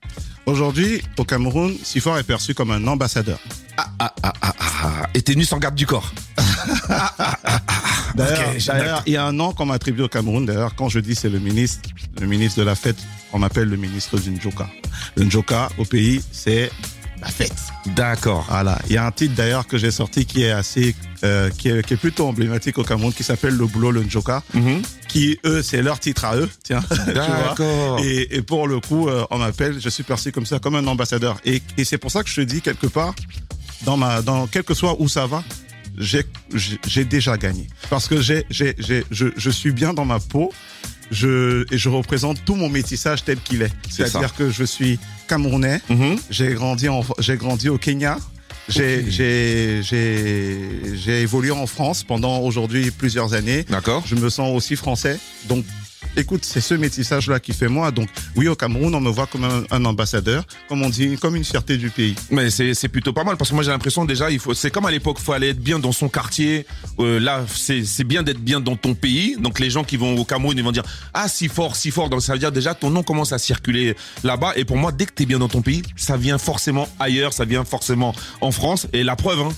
Aujourd'hui, 0.47 1.03
au 1.19 1.25
Cameroun, 1.25 1.75
Sifor 1.83 2.17
est 2.19 2.23
perçu 2.23 2.55
comme 2.55 2.71
un 2.71 2.87
ambassadeur. 2.87 3.39
Ah 3.81 3.87
ah 4.01 4.13
ah 4.25 4.33
ah 4.43 4.55
ah. 4.83 5.07
Et 5.15 5.23
t'es 5.23 5.35
nu 5.37 5.45
sans 5.45 5.59
garde 5.59 5.75
du 5.77 5.87
corps. 5.87 6.13
D'ailleurs, 8.15 8.49
Ok, 8.51 8.59
j'ai 8.59 8.73
d'ailleurs, 8.73 9.03
il 9.07 9.13
y 9.13 9.17
a 9.17 9.25
un 9.25 9.39
an 9.39 9.53
qu'on 9.53 9.67
m'a 9.67 9.75
attribué 9.75 10.03
au 10.03 10.09
Cameroun. 10.09 10.45
D'ailleurs, 10.47 10.75
quand 10.75 10.89
je 10.89 10.99
dis 10.99 11.15
c'est 11.15 11.29
le 11.29 11.39
ministre, 11.39 11.89
le 12.21 12.27
ministre 12.27 12.59
de 12.59 12.65
la 12.65 12.75
fête, 12.75 12.97
on 13.33 13.39
m'appelle 13.39 13.69
le 13.69 13.77
ministre 13.77 14.19
du 14.19 14.31
Njoka. 14.33 14.69
Le 15.17 15.25
Njoka 15.25 15.69
au 15.79 15.85
pays, 15.85 16.21
c'est 16.33 16.71
la 17.21 17.29
fête. 17.29 17.55
D'accord. 17.87 18.47
Voilà. 18.49 18.79
Il 18.89 18.95
y 18.95 18.97
a 18.97 19.07
un 19.07 19.11
titre 19.13 19.35
d'ailleurs 19.35 19.67
que 19.67 19.79
j'ai 19.79 19.91
sorti 19.91 20.25
qui 20.25 20.43
est 20.45 20.51
assez, 20.51 20.95
euh, 21.25 21.51
qui, 21.51 21.69
est, 21.69 21.85
qui 21.87 21.95
est 21.95 21.97
plutôt 21.97 22.27
emblématique 22.27 22.79
au 22.79 22.85
Cameroun, 22.85 23.13
qui 23.13 23.23
s'appelle 23.25 23.55
le 23.57 23.67
boulot 23.67 23.91
le 23.93 24.03
Njoka, 24.03 24.43
Mhm. 24.55 24.83
qui 25.09 25.39
eux 25.45 25.63
c'est 25.63 25.83
leur 25.83 26.01
titre 26.01 26.25
à 26.25 26.37
eux. 26.37 26.49
Tiens. 26.65 26.83
D'accord. 27.15 28.01
Et, 28.03 28.37
et 28.37 28.43
pour 28.43 28.67
le 28.67 28.81
coup, 28.81 29.09
euh, 29.09 29.25
on 29.31 29.39
m'appelle, 29.39 29.81
je 29.81 29.89
suis 29.89 30.03
perçu 30.05 30.33
comme 30.33 30.47
ça, 30.47 30.59
comme 30.59 30.75
un 30.77 30.87
ambassadeur. 30.87 31.39
Et, 31.45 31.63
et 31.77 31.85
c'est 31.85 31.99
pour 31.99 32.11
ça 32.11 32.23
que 32.25 32.29
je 32.31 32.37
te 32.37 32.41
dis 32.41 32.61
quelque 32.63 32.87
part, 32.87 33.15
dans 33.83 33.97
ma, 33.97 34.23
dans 34.23 34.47
quel 34.47 34.63
que 34.65 34.75
soit 34.75 34.97
où 35.01 35.09
ça 35.09 35.27
va, 35.27 35.43
j'ai, 35.97 36.25
déjà 37.05 37.37
gagné. 37.37 37.67
Parce 37.91 38.07
que 38.09 38.21
j'ai, 38.21 38.45
j'ai, 38.51 38.75
j'ai, 38.79 39.05
je, 39.11 39.27
je 39.37 39.51
suis 39.51 39.73
bien 39.73 39.93
dans 39.95 40.05
ma 40.05 40.21
peau. 40.21 40.53
Je, 41.11 41.65
et 41.73 41.79
je 41.79 41.89
représente 41.89 42.45
tout 42.45 42.55
mon 42.55 42.69
métissage 42.69 43.25
tel 43.25 43.41
qu'il 43.41 43.63
est. 43.63 43.73
C'est 43.89 44.07
C'est-à-dire 44.07 44.35
que 44.35 44.51
je 44.51 44.63
suis 44.65 44.99
camerounais. 45.27 45.81
Mhm. 45.89 46.19
J'ai 46.29 46.53
grandi 46.53 46.89
en, 46.89 47.03
j'ai 47.19 47.37
grandi 47.39 47.71
au 47.71 47.79
Kenya. 47.79 48.19
J'ai, 48.69 48.99
Ok. 48.99 49.05
j'ai, 49.09 49.81
j'ai, 49.83 50.59
j'ai 50.95 51.23
évolué 51.23 51.51
en 51.51 51.67
France 51.67 52.05
pendant 52.05 52.41
aujourd'hui 52.41 52.91
plusieurs 52.91 53.33
années. 53.33 53.65
D'accord. 53.71 54.03
Je 54.07 54.15
me 54.17 54.29
sens 54.29 54.55
aussi 54.55 54.77
français. 54.77 55.19
Donc, 55.49 55.65
écoute, 56.19 56.45
c'est 56.45 56.61
ce 56.61 56.75
métissage-là 56.75 57.41
qui 57.41 57.53
fait 57.53 57.69
moi. 57.69 57.91
Donc, 57.91 58.09
oui, 58.37 58.49
au 58.49 58.55
Cameroun, 58.55 58.95
on 58.95 59.01
me 59.01 59.11
voit 59.11 59.27
comme 59.27 59.45
un, 59.71 59.85
ambassadeur, 59.85 60.45
comme 60.69 60.83
on 60.83 60.91
dit, 60.91 61.17
comme 61.17 61.37
une 61.37 61.45
fierté 61.45 61.77
du 61.77 61.91
pays. 61.91 62.15
Mais 62.31 62.51
c'est 62.51 62.89
plutôt 62.89 63.13
pas 63.13 63.25
mal 63.25 63.37
parce 63.37 63.51
que 63.51 63.55
moi 63.55 63.63
j'ai 63.63 63.71
l'impression 63.71 64.05
déjà 64.05 64.31
il 64.31 64.41
c'est 64.55 64.71
comme 64.71 64.87
à 64.87 64.91
l'époque 64.91 65.19
faut 65.19 65.33
aller 65.33 65.51
être 65.51 65.61
bien 65.61 65.79
dans 65.79 65.93
son 65.93 66.09
quartier 66.09 66.67
Euh, 67.01 67.21
là 67.21 67.45
c'est 67.55 68.05
bien 68.05 68.23
d'être 68.23 68.41
bien 68.41 68.61
dans 68.61 68.77
ton 68.77 68.95
pays 68.95 69.37
donc 69.39 69.61
les 69.61 69.71
gens 69.71 69.85
qui 69.85 69.97
vont 69.97 70.17
au 70.17 70.25
Cameroun 70.25 70.57
ils 70.57 70.65
vont 70.65 70.73
dire 70.73 70.85
ah 71.15 71.29
si 71.29 71.49
fort 71.49 71.77
si 71.77 71.91
fort 71.91 72.09
donc 72.09 72.23
ça 72.23 72.33
veut 72.33 72.39
dire 72.39 72.51
déjà 72.51 72.75
ton 72.75 72.91
nom 72.91 73.03
commence 73.03 73.33
à 73.33 73.39
circuler 73.39 73.95
là-bas 74.25 74.53
et 74.57 74.65
pour 74.65 74.77
moi 74.77 74.91
dès 74.91 75.07
que 75.07 75.13
t'es 75.13 75.27
bien 75.27 75.39
dans 75.39 75.49
ton 75.49 75.63
pays 75.63 75.83
ça 75.97 76.17
vient 76.17 76.39
forcément 76.39 76.89
ailleurs 76.99 77.33
ça 77.33 77.45
vient 77.45 77.65
forcément 77.65 78.15
en 78.41 78.51
France 78.51 78.89
et 78.93 79.05
la 79.05 79.17
preuve 79.17 79.41
hein 79.41 79.53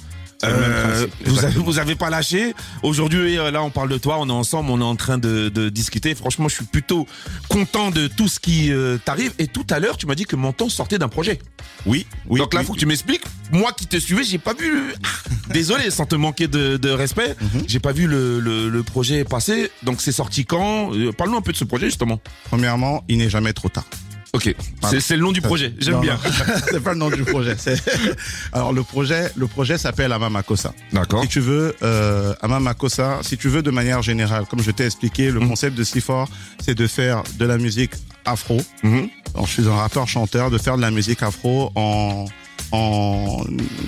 euh, 0.48 1.06
vous, 1.24 1.30
avez, 1.30 1.30
exactement. 1.30 1.64
vous 1.64 1.78
avez 1.78 1.94
pas 1.94 2.10
lâché. 2.10 2.54
Aujourd'hui, 2.82 3.38
euh, 3.38 3.50
là, 3.50 3.62
on 3.62 3.70
parle 3.70 3.88
de 3.88 3.98
toi, 3.98 4.16
on 4.20 4.28
est 4.28 4.32
ensemble, 4.32 4.70
on 4.70 4.80
est 4.80 4.84
en 4.84 4.96
train 4.96 5.18
de, 5.18 5.48
de 5.48 5.68
discuter. 5.68 6.14
Franchement, 6.14 6.48
je 6.48 6.54
suis 6.56 6.64
plutôt 6.64 7.06
content 7.48 7.90
de 7.90 8.06
tout 8.06 8.28
ce 8.28 8.40
qui 8.40 8.72
euh, 8.72 8.98
t'arrive. 9.04 9.32
Et 9.38 9.46
tout 9.46 9.66
à 9.70 9.78
l'heure, 9.80 9.96
tu 9.96 10.06
m'as 10.06 10.14
dit 10.14 10.24
que 10.24 10.36
Menton 10.36 10.68
sortait 10.68 10.98
d'un 10.98 11.08
projet. 11.08 11.38
Oui, 11.86 12.06
oui. 12.28 12.40
Donc 12.40 12.54
là, 12.54 12.60
oui. 12.60 12.66
faut 12.66 12.72
que 12.74 12.78
tu 12.78 12.86
m'expliques. 12.86 13.22
Moi 13.52 13.72
qui 13.72 13.86
te 13.86 13.96
suivais, 13.98 14.24
j'ai 14.24 14.38
pas 14.38 14.54
vu. 14.54 14.94
Désolé, 15.50 15.90
sans 15.90 16.06
te 16.06 16.14
manquer 16.14 16.46
de, 16.48 16.76
de 16.76 16.90
respect, 16.90 17.36
Mhm. 17.40 17.64
j'ai 17.66 17.80
pas 17.80 17.92
vu 17.92 18.06
le, 18.06 18.38
le, 18.40 18.68
le 18.68 18.82
projet 18.82 19.24
passer. 19.24 19.70
Donc 19.82 20.00
c'est 20.00 20.12
sorti 20.12 20.44
quand? 20.44 20.90
Parle-nous 21.16 21.36
un 21.36 21.42
peu 21.42 21.52
de 21.52 21.56
ce 21.56 21.64
projet 21.64 21.86
justement. 21.86 22.20
Premièrement, 22.44 23.04
il 23.08 23.18
n'est 23.18 23.30
jamais 23.30 23.52
trop 23.52 23.68
tard. 23.68 23.84
Ok, 24.32 24.54
c'est 24.88 25.00
c'est 25.00 25.16
le 25.16 25.22
nom 25.22 25.32
du 25.32 25.40
projet. 25.40 25.74
J'aime 25.78 26.00
bien. 26.00 26.16
c'est 26.70 26.80
pas 26.80 26.92
le 26.92 26.98
nom 26.98 27.10
du 27.10 27.24
projet. 27.24 27.56
Alors, 28.52 28.72
le 28.72 28.82
projet, 28.84 29.30
le 29.36 29.48
projet 29.48 29.76
s'appelle 29.76 30.12
Amamakosa. 30.12 30.72
D'accord. 30.92 31.22
Si 31.22 31.28
tu 31.28 31.40
veux, 31.40 31.74
euh, 31.82 32.32
Amamakosa, 32.40 33.18
si 33.22 33.36
tu 33.36 33.48
veux 33.48 33.62
de 33.62 33.70
manière 33.72 34.02
générale, 34.02 34.44
comme 34.48 34.62
je 34.62 34.70
t'ai 34.70 34.86
expliqué, 34.86 35.30
le 35.32 35.40
Mhm. 35.40 35.48
concept 35.48 35.76
de 35.76 35.82
Sifor, 35.82 36.28
c'est 36.64 36.76
de 36.76 36.86
faire 36.86 37.24
de 37.38 37.44
la 37.44 37.58
musique 37.58 37.92
afro. 38.24 38.60
Mhm. 38.84 39.08
Alors, 39.34 39.46
je 39.46 39.52
suis 39.52 39.68
un 39.68 39.74
rappeur 39.74 40.06
chanteur, 40.06 40.50
de 40.50 40.58
faire 40.58 40.76
de 40.76 40.82
la 40.82 40.90
musique 40.92 41.22
afro 41.24 41.72
en 41.74 42.26
en 42.72 43.42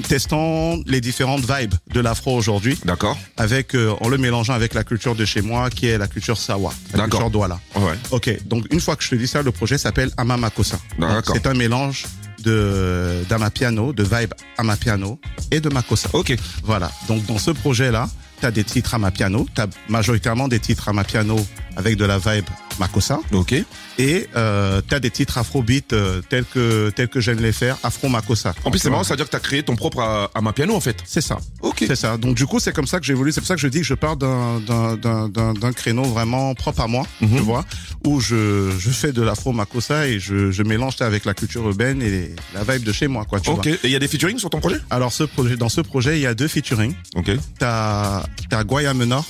testant 0.09 0.77
les 0.87 1.01
différentes 1.01 1.43
vibes 1.43 1.75
de 1.93 2.01
l'afro 2.01 2.37
aujourd'hui, 2.37 2.79
D'accord. 2.85 3.17
avec 3.37 3.75
euh, 3.75 3.95
en 4.01 4.09
le 4.09 4.19
mélangeant 4.19 4.55
avec 4.55 4.75
la 4.75 4.85
culture 4.85 5.15
de 5.15 5.25
chez 5.25 5.43
moi, 5.43 5.71
qui 5.71 5.87
est 5.87 5.99
la 5.99 6.09
culture 6.09 6.37
Sawa, 6.39 6.73
la 6.93 6.99
D'accord. 6.99 7.21
culture 7.21 7.31
Douala. 7.31 7.61
Ouais. 7.77 7.95
Ok, 8.11 8.47
donc 8.47 8.67
une 8.71 8.81
fois 8.81 8.97
que 8.97 9.05
je 9.05 9.11
te 9.11 9.15
dis 9.15 9.29
ça, 9.29 9.43
le 9.43 9.53
projet 9.53 9.79
s'appelle 9.79 10.11
Amamakosa. 10.17 10.79
D'accord. 10.99 11.35
C'est 11.35 11.47
un 11.47 11.55
mélange 11.55 12.05
de 12.43 13.25
d'amapiano, 13.29 13.93
de 13.93 14.03
vibe 14.03 14.35
amapiano 14.59 15.19
et 15.51 15.61
de 15.61 15.69
makossa. 15.69 16.09
Ok. 16.13 16.35
Voilà. 16.65 16.91
Donc 17.09 17.25
dans 17.27 17.39
ce 17.39 17.51
projet-là, 17.53 18.09
tu 18.41 18.47
as 18.47 18.51
des 18.51 18.65
titres 18.65 18.95
amapiano, 18.95 19.47
tu 19.55 19.61
as 19.61 19.69
majoritairement 19.89 20.49
des 20.49 20.59
titres 20.59 20.89
amapiano 20.89 21.37
avec 21.77 21.97
de 21.97 22.05
la 22.05 22.19
vibe 22.19 22.47
Makossa. 22.79 23.21
Ok. 23.33 23.55
Et 23.99 24.29
euh, 24.37 24.81
tu 24.89 24.95
as 24.95 25.01
des 25.01 25.11
titres 25.11 25.39
afrobeat 25.39 25.93
euh, 25.93 26.21
tels 26.29 26.45
que 26.45 26.91
tels 26.91 27.09
que 27.09 27.21
j'aime 27.21 27.41
les 27.41 27.53
faire, 27.53 27.77
Afro 27.83 28.09
Makossa. 28.09 28.55
En 28.65 28.71
plus, 28.71 28.79
c'est 28.79 28.91
marrant, 28.91 29.05
ça 29.05 29.15
veut 29.15 29.17
dire 29.17 29.27
que 29.27 29.31
tu 29.31 29.37
as 29.37 29.41
créé 29.41 29.63
ton 29.63 29.77
propre 29.77 30.01
à, 30.01 30.31
à 30.35 30.41
ma 30.41 30.53
piano, 30.53 30.75
en 30.75 30.81
fait. 30.81 30.97
C'est 31.05 31.21
ça. 31.21 31.39
Ok. 31.61 31.85
C'est 31.87 31.97
ça. 31.97 32.17
Donc 32.17 32.35
du 32.37 32.47
coup, 32.47 32.59
c'est 32.61 32.73
comme 32.73 32.87
ça 32.87 32.99
que 33.01 33.07
j'ai 33.07 33.15
voulu. 33.15 33.33
C'est 33.33 33.41
pour 33.41 33.47
ça 33.49 33.55
que 33.55 33.61
je 33.61 33.69
dis 33.69 33.81
que 33.81 33.87
je 33.87 33.95
pars 33.95 34.17
d'un 34.17 35.73
créneau 35.75 36.03
vraiment 36.05 36.55
propre 36.55 36.81
à 36.81 36.87
moi, 36.87 37.07
Mhm. 37.21 37.37
tu 37.37 37.43
vois, 37.43 37.65
où 38.07 38.21
je 38.21 38.71
je 38.79 38.91
fais 38.91 39.13
de 39.13 39.23
l'afro 39.23 39.53
makossa 39.53 40.07
et 40.09 40.19
je 40.19 40.51
je 40.51 40.63
mélange 40.63 40.97
ça 40.97 41.07
avec 41.07 41.25
la 41.25 41.35
culture 41.35 41.63
urbaine 41.67 42.03
et 42.03 42.35
la 42.55 42.65
vibe 42.65 42.85
de 42.85 42.93
chez 42.93 43.09
moi, 43.09 43.25
quoi. 43.25 43.41
Tu 43.41 43.51
Ok. 43.51 43.67
vois. 43.67 43.75
Et 43.75 43.79
il 43.85 43.91
y 43.91 43.97
a 43.97 43.99
des 43.99 44.09
featuring 44.09 44.39
sur 44.39 44.51
ton 44.51 44.61
projet? 44.61 44.77
Alors 44.91 45.13
ce 45.13 45.25
projet, 45.25 45.57
dans 45.57 45.69
ce 45.69 45.81
projet, 45.81 46.19
il 46.19 46.23
y 46.23 46.27
a 46.27 46.35
deux 46.35 46.49
featuring. 46.49 46.95
Ok. 47.17 47.31
T'as 47.59 48.23
t'as 48.49 48.65
Guaya 48.65 48.95
Menor 48.95 49.25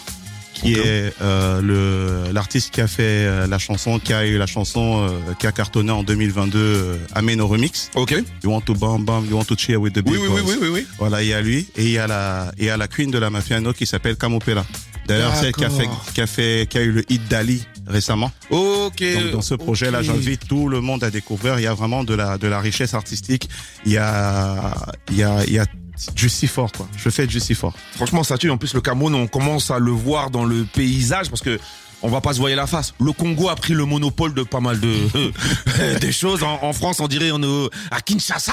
qui 0.63 0.75
Ok. 0.75 0.87
est 0.87 1.13
euh, 1.21 1.61
le 1.61 2.33
l'artiste 2.33 2.71
qui 2.73 2.81
a 2.81 2.87
fait 2.87 3.03
euh, 3.27 3.47
la 3.47 3.59
chanson, 3.59 3.99
qui 3.99 4.13
a 4.13 4.25
eu 4.27 4.39
la 4.39 4.47
chanson 4.47 5.07
euh, 5.09 5.35
qui 5.39 5.47
a 5.47 5.53
cartonné 5.53 5.91
en 5.91 6.03
2022, 6.05 6.59
euh, 6.59 6.97
Ameno 7.15 7.47
Remix. 7.49 7.91
Ok. 7.95 8.15
You 8.43 8.51
want 8.51 8.63
to 8.63 8.75
bam 8.75 9.05
bam, 9.05 9.27
you 9.29 9.37
want 9.37 9.45
to 9.45 9.57
cheer 9.57 9.77
with 9.79 9.93
the 9.95 10.03
big 10.03 10.13
Oui, 10.15 10.19
oui, 10.23 10.29
oui, 10.31 10.41
oui, 10.47 10.57
oui, 10.63 10.69
oui. 10.73 10.87
Voilà, 10.99 11.23
il 11.23 11.29
y 11.29 11.35
a 11.35 11.41
lui 11.43 11.67
et 11.77 11.85
il 11.85 11.91
y 11.91 11.99
a 11.99 12.07
la 12.07 12.53
et 12.59 12.63
il 12.63 12.67
y 12.67 12.71
a 12.71 12.77
la 12.77 12.89
queen 12.89 13.11
de 13.11 13.19
la 13.19 13.31
mafiano 13.31 13.73
qui 13.73 13.87
s'appelle 13.87 14.17
Camopela. 14.17 14.65
D'ailleurs, 15.09 15.35
c'est 15.35 15.53
qui 15.53 15.65
a 15.65 15.71
fait 15.71 15.89
qui 16.15 16.21
a 16.21 16.27
fait 16.29 16.67
qui 16.71 16.79
a 16.79 16.83
eu 16.83 16.93
le 16.93 17.05
hit 17.13 17.27
d'Ali 17.29 17.67
récemment. 17.89 18.31
Ok. 18.51 19.03
Donc 19.03 19.33
dans 19.33 19.43
ce 19.43 19.55
projet-là, 19.57 20.01
j'invite 20.03 20.47
tout 20.47 20.69
le 20.69 20.81
monde 20.81 21.03
à 21.03 21.11
découvrir. 21.11 21.59
Il 21.59 21.63
y 21.63 21.67
a 21.67 21.75
vraiment 21.75 22.05
de 22.05 22.15
la 22.15 22.39
de 22.39 22.47
la 22.47 22.61
richesse 22.61 22.95
artistique. 22.95 23.49
Il 23.85 23.93
y 23.93 23.99
a 23.99 24.75
il 25.11 25.17
y 25.17 25.25
a 25.25 25.45
il 25.45 25.53
y 25.55 25.59
a 25.59 25.67
du 26.15 26.29
si 26.29 26.47
fort 26.47 26.73
quoi. 26.73 26.89
Je 26.97 27.11
fais 27.11 27.27
du 27.27 27.41
si 27.41 27.55
fort. 27.55 27.75
Franchement, 27.95 28.23
ça 28.23 28.39
tue. 28.39 28.51
En 28.51 28.59
plus, 28.59 28.75
le 28.75 28.81
Cameroun, 28.81 29.15
on 29.15 29.27
commence 29.27 29.71
à 29.71 29.79
le 29.79 29.91
voir 29.91 30.31
dans 30.31 30.45
le 30.45 30.65
paysage 30.65 31.29
parce 31.29 31.43
que 31.43 31.59
on 32.03 32.09
va 32.09 32.21
pas 32.21 32.33
se 32.33 32.39
voiler 32.39 32.57
la 32.57 32.67
face. 32.67 32.95
Le 33.01 33.13
Congo 33.13 33.49
a 33.49 33.55
pris 33.55 33.75
le 33.75 33.85
monopole 33.85 34.35
de 34.35 34.43
pas 34.43 34.61
mal 34.61 34.81
de 34.81 36.11
choses. 36.11 36.43
En, 36.43 36.73
France, 36.73 37.01
on 37.01 37.09
dirait 37.09 37.31
on 37.33 37.43
est 37.43 37.71
à 37.91 38.01
Kinshasa, 38.01 38.53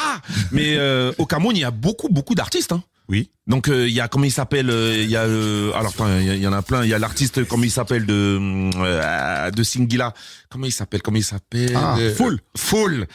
mais 0.52 0.76
euh, 0.78 1.12
au 1.18 1.26
Cameroun, 1.26 1.56
il 1.56 1.62
y 1.62 1.64
a 1.64 1.72
beaucoup, 1.72 2.10
beaucoup 2.10 2.36
d'artistes. 2.36 2.72
Hein. 2.72 2.84
Oui. 3.10 3.32
Donc 3.48 3.68
euh, 3.68 3.88
il 3.88 3.94
y 3.96 4.00
a 4.00 4.08
comment 4.08 4.26
il 4.26 4.32
s'appelle 4.32 4.70
euh, 4.70 4.96
Il 4.96 5.10
y 5.10 5.16
a 5.16 5.24
euh, 5.24 5.72
alors 5.74 5.88
enfin, 5.88 6.20
il 6.20 6.38
y, 6.38 6.46
en 6.48 6.54
a 6.54 6.62
plein. 6.62 6.84
Il 6.84 6.90
y 6.90 6.94
a 6.94 7.00
l'artiste 7.00 7.44
comment 7.48 7.64
il 7.64 7.72
s'appelle 7.72 8.06
de 8.06 8.40
euh, 8.78 9.50
de 9.50 9.64
Singila. 9.64 10.14
Comment 10.50 10.68
il 10.68 10.72
s'appelle 10.72 11.02
Comment 11.02 11.18
il 11.18 11.24
s'appelle 11.24 11.74
Ah, 11.76 11.96
Euh, 11.98 12.14
Foul. 12.14 12.40
Foul. 12.56 13.08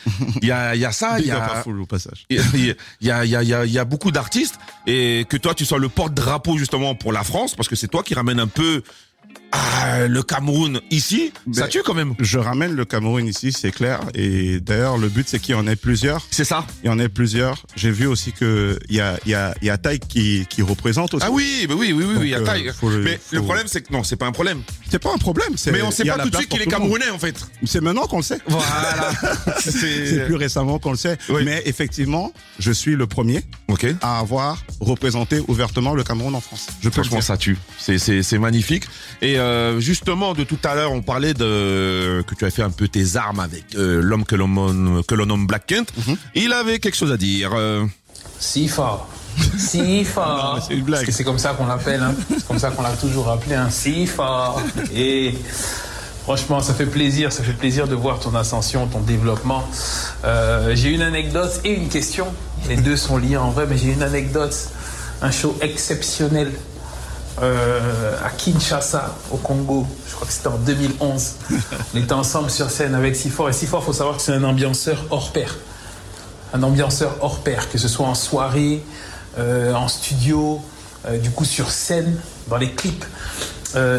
Il 0.42 0.48
y 0.48 0.50
a 0.50 0.74
il 0.74 0.80
y 0.80 0.84
a 0.84 0.90
ça. 0.90 1.20
Il 1.20 1.26
y 1.26 1.30
a 1.30 1.44
à 1.44 1.62
full 1.62 1.80
au 1.80 1.86
passage. 1.86 2.26
il 2.28 2.36
y 2.36 2.40
a, 2.40 2.44
il 3.00 3.06
y, 3.06 3.10
a, 3.10 3.24
il 3.24 3.30
y, 3.30 3.36
a, 3.36 3.42
il 3.44 3.48
y, 3.48 3.54
a, 3.54 3.64
il 3.64 3.72
y 3.72 3.78
a 3.78 3.84
beaucoup 3.84 4.10
d'artistes 4.10 4.56
et 4.88 5.24
que 5.28 5.36
toi 5.36 5.54
tu 5.54 5.64
sois 5.64 5.78
le 5.78 5.88
porte-drapeau 5.88 6.58
justement 6.58 6.96
pour 6.96 7.12
la 7.12 7.22
France 7.22 7.54
parce 7.54 7.68
que 7.68 7.76
c'est 7.76 7.88
toi 7.88 8.02
qui 8.02 8.14
ramène 8.14 8.40
un 8.40 8.48
peu 8.48 8.82
ah, 9.52 10.08
le 10.08 10.22
Cameroun 10.22 10.80
ici, 10.90 11.32
ça 11.52 11.62
Ben, 11.62 11.68
tue 11.68 11.82
quand 11.84 11.94
même. 11.94 12.14
Je 12.18 12.38
ramène 12.38 12.72
le 12.74 12.84
Cameroun 12.84 13.26
ici, 13.26 13.52
c'est 13.52 13.70
clair. 13.70 14.00
Et 14.14 14.58
d'ailleurs, 14.60 14.98
le 14.98 15.08
but 15.08 15.28
c'est 15.28 15.38
qu'il 15.38 15.54
y 15.54 15.58
en 15.58 15.66
ait 15.68 15.76
plusieurs. 15.76 16.26
C'est 16.30 16.44
ça. 16.44 16.66
Il 16.82 16.86
y 16.86 16.90
en 16.90 16.98
ait 16.98 17.08
plusieurs. 17.08 17.64
J'ai 17.76 17.90
vu 17.92 18.06
aussi 18.06 18.32
que 18.32 18.78
il 18.88 18.96
y 18.96 19.00
a 19.00 19.18
y 19.26 19.34
a 19.34 19.54
y 19.62 19.70
a 19.70 19.78
Taï 19.78 20.00
qui 20.00 20.46
qui 20.50 20.62
représente 20.62 21.14
aussi. 21.14 21.24
Ah 21.26 21.30
oui, 21.30 21.66
bah 21.68 21.74
oui, 21.78 21.92
oui, 21.92 22.04
oui, 22.04 22.14
oui, 22.18 22.26
il 22.26 22.30
y 22.30 22.34
a 22.34 22.38
euh, 22.38 22.72
le- 22.88 22.98
Mais 23.02 23.18
faut- 23.18 23.36
le 23.36 23.42
problème 23.42 23.66
c'est 23.68 23.82
que 23.82 23.92
non, 23.92 24.02
c'est 24.02 24.16
pas 24.16 24.26
un 24.26 24.32
problème. 24.32 24.62
C'est 24.90 24.98
pas 24.98 25.12
un 25.14 25.18
problème. 25.18 25.54
Mais 25.72 25.82
on 25.82 25.90
sait 25.90 26.04
pas 26.04 26.18
tout 26.18 26.30
de 26.30 26.36
suite 26.36 26.48
qu'il 26.48 26.62
est. 26.62 26.66
Camerounais 26.66 27.10
en 27.10 27.18
fait. 27.18 27.36
C'est 27.64 27.80
maintenant 27.80 28.06
qu'on 28.06 28.18
le 28.18 28.22
sait. 28.24 28.38
Voilà. 28.48 29.10
C'est 29.60 30.24
plus 30.26 30.34
récemment 30.34 30.78
qu'on 30.78 30.90
le 30.92 30.96
sait. 30.96 31.16
Oui. 31.28 31.42
Mais 31.44 31.62
effectivement, 31.66 32.32
je 32.58 32.72
suis 32.72 32.96
le 32.96 33.06
premier 33.06 33.42
Ok. 33.68 33.86
à 34.02 34.18
avoir 34.18 34.62
représenté 34.80 35.40
ouvertement 35.48 35.94
le 35.94 36.02
Cameroun 36.04 36.34
en 36.34 36.40
France. 36.40 36.66
Je 36.80 36.88
peux 36.88 37.02
Franchement, 37.02 37.20
ça 37.20 37.36
tue. 37.36 37.58
C'est 37.78 38.38
magnifique. 38.38 38.84
Et 39.24 39.38
euh, 39.38 39.80
justement, 39.80 40.34
de 40.34 40.44
tout 40.44 40.58
à 40.64 40.74
l'heure, 40.74 40.92
on 40.92 41.00
parlait 41.00 41.32
de 41.34 42.22
que 42.26 42.34
tu 42.34 42.44
as 42.44 42.50
fait 42.50 42.62
un 42.62 42.70
peu 42.70 42.88
tes 42.88 43.16
armes 43.16 43.40
avec 43.40 43.64
euh, 43.74 44.00
l'homme 44.02 44.24
que 44.26 44.36
l'on 44.36 44.48
nomme- 44.48 45.02
que 45.08 45.14
l'on 45.14 45.26
nomme 45.26 45.46
Black 45.46 45.66
Kent. 45.66 45.88
Mhm. 46.06 46.16
Il 46.34 46.52
avait 46.52 46.78
quelque 46.78 46.96
chose 46.96 47.10
à 47.12 47.16
dire. 47.16 47.50
euh, 47.54 47.84
Si 48.38 48.68
fort. 48.68 49.08
Si 49.58 50.04
fort. 50.04 50.62
c'est 50.66 50.74
une 50.74 50.82
blague. 50.84 51.00
Parce 51.00 51.06
que 51.06 51.12
c'est 51.12 51.24
comme 51.24 51.38
ça 51.38 51.54
qu'on 51.54 51.66
l'appelle. 51.66 52.02
Hein. 52.02 52.14
C'est 52.28 52.46
comme 52.46 52.58
ça 52.58 52.70
qu'on 52.70 52.82
l'a 52.82 52.90
toujours 52.96 53.30
appelé. 53.30 53.54
Un 53.54 53.70
si 53.70 54.06
fort. 54.06 54.60
Et 54.94 55.34
franchement, 56.24 56.60
ça 56.60 56.74
fait 56.74 56.86
plaisir. 56.86 57.32
Ça 57.32 57.42
fait 57.42 57.52
plaisir 57.64 57.88
de 57.88 57.94
voir 57.94 58.20
ton 58.20 58.34
ascension, 58.34 58.86
ton 58.86 59.00
développement. 59.00 59.64
Euh, 60.24 60.72
j'ai 60.76 60.90
une 60.90 61.02
anecdote 61.02 61.60
et 61.64 61.72
une 61.72 61.88
question. 61.88 62.26
Les 62.68 62.76
deux 62.76 62.96
sont 62.96 63.16
liés 63.16 63.36
en 63.38 63.50
vrai, 63.50 63.66
mais 63.68 63.78
j'ai 63.78 63.92
une 63.92 64.02
anecdote. 64.02 64.54
Un 65.22 65.30
show 65.30 65.56
exceptionnel 65.62 66.52
euh, 67.42 68.16
à 68.24 68.30
Kinshasa, 68.30 69.14
au 69.32 69.36
Congo. 69.36 69.86
Je 70.08 70.14
crois 70.14 70.26
que 70.26 70.32
c'était 70.32 70.48
en 70.48 70.58
2011. 70.58 71.32
On 71.94 71.98
était 71.98 72.12
ensemble 72.12 72.50
sur 72.50 72.70
scène 72.70 72.94
avec 72.94 73.16
Sifor. 73.16 73.48
Et 73.48 73.52
Sifor, 73.52 73.80
il 73.82 73.86
faut 73.86 73.92
savoir 73.92 74.16
que 74.16 74.22
c'est 74.22 74.32
un 74.32 74.44
ambianceur 74.44 75.04
hors 75.10 75.32
pair 75.32 75.54
un 76.52 76.62
ambianceur 76.62 77.16
hors 77.20 77.40
pair, 77.40 77.68
que 77.68 77.78
ce 77.78 77.88
soit 77.88 78.06
en 78.06 78.14
soirée, 78.14 78.80
euh, 79.38 79.74
en 79.74 79.88
studio, 79.88 80.62
euh, 81.04 81.18
du 81.18 81.30
coup 81.30 81.44
sur 81.44 81.68
scène, 81.68 82.16
dans 82.48 82.58
les 82.58 82.70
clips. 82.70 83.04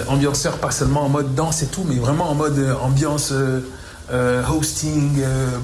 Ambianceur 0.07 0.59
pas 0.59 0.71
seulement 0.71 1.01
en 1.01 1.09
mode 1.09 1.35
danse 1.35 1.61
et 1.61 1.67
tout, 1.67 1.83
mais 1.85 1.95
vraiment 1.95 2.29
en 2.29 2.33
mode 2.33 2.65
ambiance 2.81 3.33
hosting, 4.49 5.21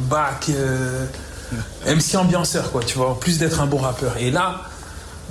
back, 0.10 0.52
MC 1.88 2.18
ambianceur 2.18 2.74
quoi, 2.74 2.84
tu 2.84 2.98
vois, 2.98 3.12
en 3.12 3.16
plus 3.16 3.40
d'être 3.40 3.62
un 3.62 3.68
bon 3.68 3.78
rappeur. 3.78 4.18
Et 4.18 4.30
là, 4.30 4.64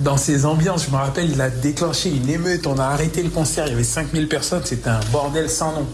dans 0.03 0.17
ces 0.17 0.45
ambiances, 0.45 0.85
je 0.85 0.91
me 0.91 0.95
rappelle, 0.95 1.29
il 1.29 1.41
a 1.41 1.49
déclenché 1.49 2.09
une 2.09 2.29
émeute, 2.29 2.67
on 2.67 2.77
a 2.77 2.85
arrêté 2.85 3.23
le 3.23 3.29
concert, 3.29 3.67
il 3.67 3.71
y 3.71 3.73
avait 3.73 3.83
5000 3.83 4.27
personnes, 4.27 4.61
c'était 4.65 4.89
un 4.89 4.99
bordel 5.11 5.49
sans 5.49 5.73
nom. 5.73 5.87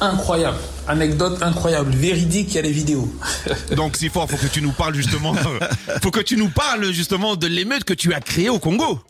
Incroyable, 0.00 0.58
anecdote 0.86 1.42
incroyable, 1.42 1.90
véridique, 1.90 2.50
il 2.50 2.54
y 2.56 2.58
a 2.58 2.62
les 2.62 2.72
vidéos. 2.72 3.12
Donc 3.76 3.96
si 3.96 4.08
fort, 4.08 4.30
faut 4.30 4.36
que 4.36 4.46
tu 4.46 4.62
nous 4.62 4.72
parles 4.72 4.94
justement, 4.94 5.34
faut 6.02 6.10
que 6.10 6.20
tu 6.20 6.36
nous 6.36 6.48
parles 6.48 6.92
justement 6.92 7.34
de 7.34 7.46
l'émeute 7.46 7.84
que 7.84 7.94
tu 7.94 8.14
as 8.14 8.20
créée 8.20 8.48
au 8.48 8.58
Congo. 8.58 9.00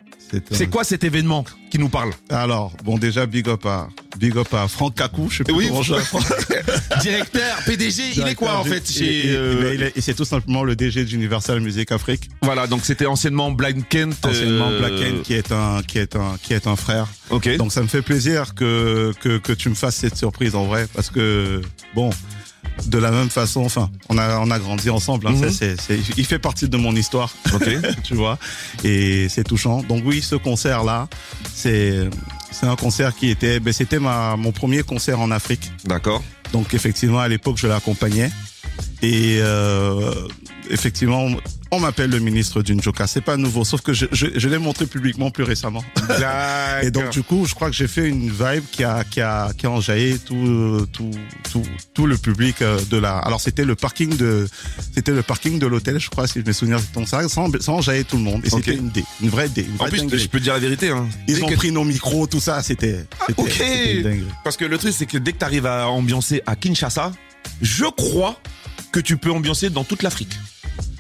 C'est 0.51 0.69
quoi 0.69 0.85
cet 0.85 1.05
événement 1.05 1.45
qui 1.71 1.79
nous 1.79 1.89
parle? 1.89 2.11
Alors, 2.29 2.73
bon, 2.85 2.99
déjà, 2.99 3.25
big 3.27 3.49
up 3.49 3.65
à, 3.65 3.89
big 4.19 4.37
up 4.37 4.53
à 4.53 4.67
Franck 4.69 4.97
Kakou, 4.97 5.29
je 5.31 5.39
sais 5.39 5.45
plus 5.45 5.55
Oui, 5.55 5.69
comment 5.69 5.81
Directeur, 7.01 7.57
PDG, 7.65 8.03
il 8.17 8.27
est 8.29 8.35
quoi 8.35 8.59
en 8.59 8.65
fait 8.65 8.91
chez 8.91 9.05
Et- 9.05 9.27
et- 9.29 9.37
euh, 9.37 9.61
mais 9.63 9.75
il 9.77 9.83
est- 9.83 9.97
et 9.97 10.01
c'est 10.01 10.15
tout 10.15 10.25
simplement 10.25 10.63
le 10.65 10.75
DG 10.77 11.05
d'Universal 11.05 11.61
Music 11.61 11.93
Afrique, 11.93 12.29
Voilà, 12.43 12.67
donc 12.67 12.81
c'était 12.85 13.07
anciennement 13.07 13.51
Blind 13.51 13.87
Kent. 13.89 14.25
anciennement 14.25 14.69
euh, 14.71 14.79
Black 14.79 14.93
N, 15.01 15.23
qui 15.23 15.35
est 15.35 15.53
un, 15.53 15.83
qui 15.87 15.99
est 15.99 16.17
un, 16.17 16.37
qui 16.43 16.53
est 16.55 16.67
un 16.67 16.77
frère. 16.77 17.07
Ok. 17.31 17.57
Donc 17.57 17.73
ça 17.73 17.83
me 17.83 17.87
fait 17.89 18.03
plaisir 18.03 18.55
que, 18.55 19.13
que, 19.21 19.39
que 19.39 19.53
tu 19.53 19.69
me 19.69 19.75
fasses 19.75 19.97
cette 19.97 20.17
surprise 20.17 20.55
en 20.55 20.65
vrai, 20.65 20.87
parce 20.95 21.11
que, 21.11 21.61
bon, 21.95 22.11
de 22.87 22.99
la 22.99 23.11
même 23.11 23.29
façon, 23.31 23.63
enfin, 23.65 23.91
on 24.09 24.19
a, 24.19 24.39
on 24.39 24.51
a 24.51 24.59
grandi 24.59 24.89
ensemble, 24.91 25.27
hein, 25.29 25.33
Mhm. 25.33 25.77
il 26.17 26.25
fait 26.25 26.39
partie 26.39 26.69
de 26.69 26.77
mon 26.77 26.95
histoire. 26.97 27.33
Tu 28.05 28.15
vois, 28.15 28.39
et 28.85 29.29
c'est 29.29 29.45
touchant. 29.45 29.83
Donc 29.83 30.03
oui, 30.05 30.23
ce 30.23 30.35
concert-là, 30.37 31.09
c'est, 31.55 32.09
c'est 32.51 32.67
un 32.67 32.77
concert 32.77 33.15
qui 33.15 33.31
était, 33.31 33.61
ben, 33.61 33.73
c'était 33.73 33.99
ma, 33.99 34.37
mon 34.37 34.53
premier 34.53 34.83
concert 34.83 35.21
en 35.21 35.31
Afrique. 35.31 35.71
D'accord. 35.85 36.23
Donc 36.53 36.75
effectivement, 36.75 37.21
à 37.21 37.29
l'époque, 37.29 37.57
je 37.59 37.67
l'accompagnais. 37.67 38.31
Et 39.03 39.39
euh, 39.41 40.13
effectivement, 40.71 41.29
on 41.71 41.81
m'appelle 41.81 42.11
le 42.11 42.19
ministre 42.19 42.63
d'une 42.63 42.81
Joka. 42.83 43.07
C'est 43.07 43.21
pas 43.21 43.37
nouveau, 43.37 43.65
sauf 43.65 43.83
que 43.83 43.93
je, 43.93 44.07
je, 44.13 44.27
je 44.35 44.49
l'ai 44.49 44.59
montré 44.59 44.87
publiquement 44.87 45.31
plus 45.31 45.45
récemment. 45.45 45.85
Et 46.83 46.91
donc 46.91 47.11
du 47.11 47.23
coup, 47.23 47.45
je 47.47 47.55
crois 47.55 47.69
que 47.71 47.77
j'ai 47.77 47.89
fait 47.89 48.09
une 48.09 48.31
vibe 48.31 48.65
qui 48.71 48.85
a 48.85 49.05
qui 49.05 49.21
a 49.21 49.51
qui 49.57 49.67
a 49.67 49.71
enjaillé 49.71 50.19
tout 50.19 50.87
tout 50.93 51.11
tout 51.53 51.63
tout 51.95 52.07
le 52.07 52.17
public 52.17 52.63
euh, 52.63 52.79
de 52.91 52.97
la. 52.97 53.19
Alors 53.19 53.41
c'était 53.41 53.65
le 53.65 53.75
parking 53.75 54.17
de 54.17 54.49
c'était 54.95 55.13
le 55.13 55.23
parking 55.23 55.59
de 55.59 55.67
l'hôtel, 55.67 55.99
je 55.99 56.09
crois, 56.11 56.27
si 56.27 56.41
je 56.41 56.45
me 56.47 56.53
souviens 56.53 56.79
de 56.79 57.05
ça, 57.07 57.29
sans 57.29 57.51
sans 57.61 57.75
enjailler 57.75 58.05
tout 58.05 58.17
le 58.17 58.23
monde. 58.23 58.41
Et 58.45 58.51
c'était 58.51 58.75
une 58.75 58.87
idée, 58.89 59.05
une 59.23 59.29
vraie 59.31 59.47
idée. 59.49 59.63
Une 59.63 59.75
En 59.75 59.77
vraie 59.77 59.91
plus, 59.91 59.99
dinguerie. 60.01 60.19
je 60.21 60.29
peux 60.29 60.39
te 60.39 60.45
dire 60.45 60.55
la 60.55 60.61
vérité. 60.61 60.91
Hein. 60.91 61.07
Ils 61.27 61.37
Dès 61.37 61.43
ont 61.43 61.47
que- 61.49 61.55
pris 61.55 61.71
nos 61.73 61.85
micros, 61.85 62.27
tout 62.27 62.41
ça, 62.41 62.63
c'était 62.63 63.05
c'était 63.27 63.43
Ok. 63.43 63.63
Parce 64.45 64.57
que 64.57 64.65
le 64.65 64.79
truc, 64.79 64.95
c'est 64.97 65.07
que 65.07 65.19
dès 65.19 65.33
que 65.33 65.39
tu 65.39 65.45
arrives 65.45 65.67
à 65.67 65.89
ambiancer 65.89 66.43
à 66.47 66.57
Kinshasa, 66.57 67.13
je 67.61 67.85
crois 67.85 68.41
que 68.93 69.01
tu 69.01 69.17
peux 69.17 69.31
ambiancer 69.31 69.71
dans 69.71 69.85
toute 69.85 70.03
l'Afrique. 70.03 70.33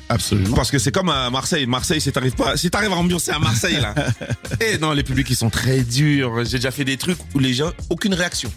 Absolument. 0.08 0.56
Parce 0.56 0.70
que 0.70 0.78
c'est 0.78 0.92
comme 0.92 1.08
à 1.10 1.30
Marseille. 1.30 1.66
Marseille, 1.66 2.00
si 2.00 2.10
t'arrives 2.12 2.34
pas, 2.34 2.56
si 2.56 2.70
t'arrives 2.70 2.92
à 2.92 2.96
ambiancer 2.96 3.30
à 3.30 3.38
Marseille, 3.38 3.78
là. 3.80 3.94
Et 4.60 4.78
non, 4.78 4.92
les 4.92 5.02
publics, 5.02 5.28
ils 5.30 5.36
sont 5.36 5.50
très 5.50 5.80
durs. 5.80 6.44
J'ai 6.44 6.58
déjà 6.58 6.70
fait 6.70 6.84
des 6.84 6.96
trucs 6.96 7.18
où 7.34 7.38
les 7.38 7.54
gens, 7.54 7.72
aucune 7.90 8.14
réaction. 8.14 8.50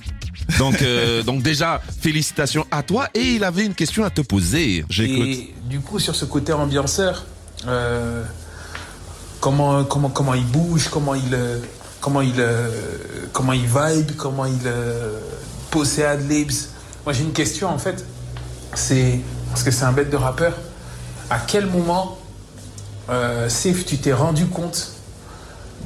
Donc, 0.57 0.81
euh, 0.81 1.23
donc 1.27 1.41
déjà, 1.41 1.81
félicitations 2.01 2.65
à 2.71 2.83
toi. 2.83 3.09
Et 3.13 3.35
il 3.35 3.43
avait 3.43 3.65
une 3.65 3.75
question 3.75 4.03
à 4.03 4.09
te 4.09 4.21
poser. 4.21 4.85
J'écoute. 4.89 5.27
Et 5.27 5.53
du 5.65 5.79
coup, 5.79 5.99
sur 5.99 6.15
ce 6.15 6.25
côté 6.25 6.53
ambianceur, 6.53 7.25
euh, 7.67 8.23
comment, 9.39 9.83
comment, 9.83 10.09
comment 10.09 10.33
il 10.33 10.45
bouge, 10.45 10.87
comment 10.89 11.15
il, 11.15 11.33
euh, 11.33 11.59
comment 11.99 12.21
il, 12.21 12.43
comment 13.31 13.53
il 13.53 13.65
vibe, 13.65 14.15
comment 14.17 14.45
il 14.45 14.61
euh, 14.65 15.19
pose 15.69 15.87
ses 15.87 16.03
adlibs. 16.03 16.51
Moi, 17.05 17.13
j'ai 17.13 17.23
une 17.23 17.33
question 17.33 17.69
en 17.69 17.77
fait. 17.77 18.05
C'est 18.73 19.19
parce 19.49 19.63
que 19.63 19.71
c'est 19.71 19.83
un 19.83 19.91
bête 19.91 20.09
de 20.09 20.17
rappeur. 20.17 20.53
À 21.31 21.39
quel 21.39 21.65
moment, 21.65 22.17
euh, 23.09 23.47
tu 23.87 23.97
t'es 23.99 24.11
rendu 24.11 24.47
compte 24.47 24.91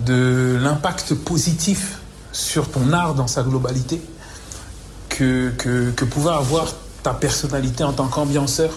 de 0.03 0.57
l'impact 0.59 1.13
positif 1.13 1.99
sur 2.31 2.71
ton 2.71 2.91
art 2.91 3.13
dans 3.13 3.27
sa 3.27 3.43
globalité 3.43 4.01
que, 5.07 5.51
que, 5.51 6.03
pouvait 6.03 6.31
avoir 6.31 6.73
ta 7.03 7.13
personnalité 7.13 7.83
en 7.83 7.93
tant 7.93 8.07
qu'ambianceur, 8.07 8.71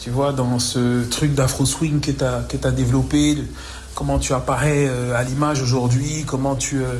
tu 0.00 0.10
vois, 0.10 0.32
dans 0.32 0.58
ce 0.58 1.04
truc 1.04 1.36
d'afro 1.36 1.64
swing 1.64 2.00
que 2.00 2.10
tu 2.10 2.66
as 2.66 2.70
développé, 2.72 3.38
comment 3.94 4.18
tu 4.18 4.34
apparais 4.34 4.88
euh, 4.88 5.14
à 5.14 5.22
l'image 5.22 5.62
aujourd'hui, 5.62 6.24
comment 6.26 6.56
tu... 6.56 6.82
Euh, 6.82 6.98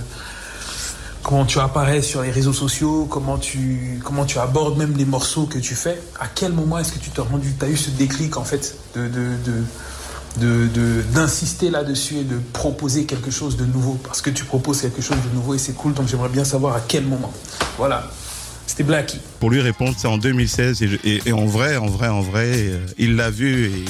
comment 1.28 1.44
tu 1.44 1.60
apparais 1.60 2.00
sur 2.00 2.22
les 2.22 2.30
réseaux 2.30 2.54
sociaux, 2.54 3.06
comment 3.10 3.36
tu, 3.36 4.00
comment 4.02 4.24
tu 4.24 4.38
abordes 4.38 4.78
même 4.78 4.96
les 4.96 5.04
morceaux 5.04 5.44
que 5.44 5.58
tu 5.58 5.74
fais. 5.74 6.00
À 6.18 6.26
quel 6.26 6.52
moment 6.52 6.78
est-ce 6.78 6.90
que 6.90 6.98
tu 6.98 7.10
t'es 7.10 7.20
rendu, 7.20 7.52
tu 7.52 7.64
as 7.66 7.68
eu 7.68 7.76
ce 7.76 7.90
déclic 7.90 8.38
en 8.38 8.44
fait 8.44 8.78
de, 8.96 9.08
de, 9.08 10.66
de 10.68 11.02
d'insister 11.12 11.68
là-dessus 11.68 12.16
et 12.16 12.24
de 12.24 12.38
proposer 12.54 13.04
quelque 13.04 13.30
chose 13.30 13.58
de 13.58 13.66
nouveau? 13.66 13.98
Parce 14.04 14.22
que 14.22 14.30
tu 14.30 14.46
proposes 14.46 14.80
quelque 14.80 15.02
chose 15.02 15.18
de 15.18 15.34
nouveau 15.34 15.52
et 15.52 15.58
c'est 15.58 15.74
cool 15.74 15.92
donc 15.92 16.08
j'aimerais 16.08 16.30
bien 16.30 16.44
savoir 16.44 16.74
à 16.76 16.80
quel 16.80 17.04
moment. 17.04 17.32
Voilà. 17.76 18.10
C'était 18.66 18.84
Blacky. 18.84 19.20
Pour 19.38 19.50
lui 19.50 19.60
répondre, 19.60 19.94
c'est 19.98 20.08
en 20.08 20.16
2016 20.16 20.82
et, 20.82 21.20
et, 21.26 21.32
en 21.32 21.44
vrai, 21.44 21.76
en 21.76 21.88
vrai, 21.88 22.08
en 22.08 22.22
vrai, 22.22 22.52
euh, 22.54 22.86
il 22.96 23.16
l'a 23.16 23.28
vu 23.28 23.66
et 23.66 23.84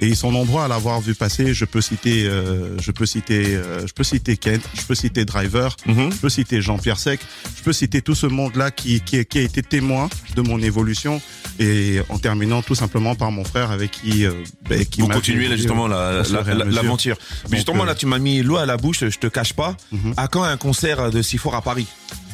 et 0.00 0.06
ils 0.08 0.16
sont 0.16 0.30
nombreux 0.32 0.62
à 0.62 0.68
l'avoir 0.68 1.00
vu 1.00 1.14
passer. 1.14 1.54
Je 1.54 1.64
peux 1.64 1.80
citer, 1.80 2.26
euh, 2.26 2.76
je 2.80 2.90
peux 2.90 3.06
citer, 3.06 3.54
euh, 3.54 3.86
je 3.86 3.92
peux 3.92 4.04
citer 4.04 4.36
Kent, 4.36 4.62
je 4.74 4.82
peux 4.82 4.94
citer 4.94 5.24
Driver, 5.24 5.76
Mhm. 5.86 6.12
je 6.12 6.16
peux 6.18 6.28
citer 6.28 6.60
Jean-Pierre 6.60 6.98
Sec, 6.98 7.20
je 7.56 7.62
peux 7.62 7.72
citer 7.72 8.02
tout 8.02 8.14
ce 8.14 8.26
monde-là 8.26 8.70
qui, 8.70 9.00
qui, 9.00 9.24
qui 9.24 9.38
a 9.38 9.42
été 9.42 9.62
témoin 9.62 10.08
de 10.34 10.42
mon 10.42 10.60
évolution 10.60 11.20
et 11.58 12.00
en 12.08 12.18
terminant 12.18 12.62
tout 12.62 12.74
simplement 12.74 13.14
par 13.14 13.30
mon 13.30 13.44
frère 13.44 13.70
avec 13.70 13.90
qui, 13.92 14.24
euh, 14.26 14.32
ben, 14.68 14.84
qui 14.84 15.00
continuer 15.00 15.44
fait 15.44 15.50
là, 15.50 15.56
justement 15.56 15.86
la- 15.88 16.22
la- 16.22 16.42
la- 16.54 16.64
l'aventure. 16.64 17.16
Mais 17.44 17.50
Donc, 17.50 17.54
justement 17.56 17.82
euh, 17.84 17.86
là, 17.86 17.94
tu 17.94 18.06
m'as 18.06 18.18
mis 18.18 18.42
l'eau 18.42 18.56
à 18.56 18.66
la 18.66 18.76
bouche. 18.76 19.00
Je 19.00 19.18
te 19.18 19.26
cache 19.28 19.52
pas. 19.54 19.76
Mhm. 19.92 20.14
À 20.16 20.28
quand 20.28 20.42
un 20.42 20.56
concert 20.56 21.10
de 21.10 21.22
si 21.22 21.38
fort 21.38 21.54
à 21.54 21.62
Paris? 21.62 21.86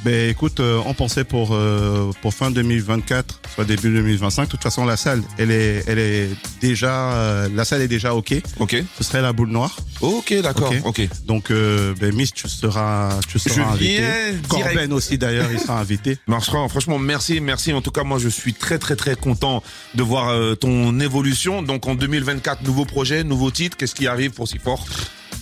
Ben 0.05 0.31
écoute, 0.31 0.59
euh, 0.59 0.81
on 0.87 0.95
pensait 0.95 1.23
pour 1.25 1.51
euh, 1.53 2.11
pour 2.23 2.35
fin 2.35 2.51
2024, 2.51 3.41
soit 3.55 3.65
début 3.65 3.93
2025. 3.93 4.47
De 4.47 4.51
toute 4.51 4.63
façon, 4.63 4.85
la 4.85 4.97
salle, 4.97 5.23
elle 5.39 5.51
est 5.53 5.85
elle 5.87 5.99
est 6.01 6.29
déjà 6.61 7.13
euh, 7.13 7.49
la 7.55 7.65
salle 7.65 7.83
est 7.83 7.89
déjà 7.89 8.15
ok. 8.15 8.35
Ok. 8.59 8.83
Ce 8.99 9.05
serait 9.05 9.23
la 9.23 9.33
boule 9.33 9.51
noire. 9.51 9.77
Ok, 10.01 10.35
d'accord. 10.43 10.73
Ok. 10.85 11.09
Donc 11.27 11.51
euh, 11.53 11.95
ben 12.01 12.13
Miss, 12.15 12.33
tu 12.33 12.49
seras 12.49 13.21
tu 13.29 13.39
seras 13.39 13.55
Je 13.55 13.61
invité. 13.63 14.03
Corben 14.49 14.73
direct. 14.73 14.93
aussi 14.93 15.19
d'ailleurs, 15.19 15.49
il 15.53 15.61
sera 15.61 15.79
invité. 15.79 16.19
Marchera, 16.27 16.69
franchement, 16.69 16.99
merci, 16.99 17.41
merci. 17.41 17.73
En 17.73 17.81
tout 17.83 17.93
cas, 17.93 18.03
moi, 18.03 18.19
je 18.19 18.29
suis 18.29 18.55
très, 18.55 18.79
très, 18.79 18.97
très 18.97 19.15
content 19.15 19.63
de 19.95 20.03
voir 20.03 20.31
euh, 20.31 20.55
ton 20.55 20.99
évolution. 21.01 21.63
Donc, 21.63 21.87
en 21.87 21.95
2024, 21.95 22.63
nouveau 22.65 22.85
projet, 22.85 23.23
nouveau 23.23 23.51
titre. 23.51 23.77
Qu'est-ce 23.77 23.95
qui 23.95 24.07
arrive 24.07 24.33
pour 24.33 24.49
si 24.49 24.59
fort 24.59 24.85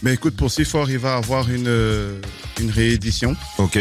Mais 0.03 0.15
écoute, 0.15 0.37
pour 0.37 0.51
si 0.51 0.65
fort, 0.65 0.91
il 0.91 0.99
va 0.99 1.17
avoir 1.17 1.51
une 1.51 1.69
euh, 1.69 2.21
une 2.61 2.71
réédition. 2.71 3.35
Ok. 3.59 3.79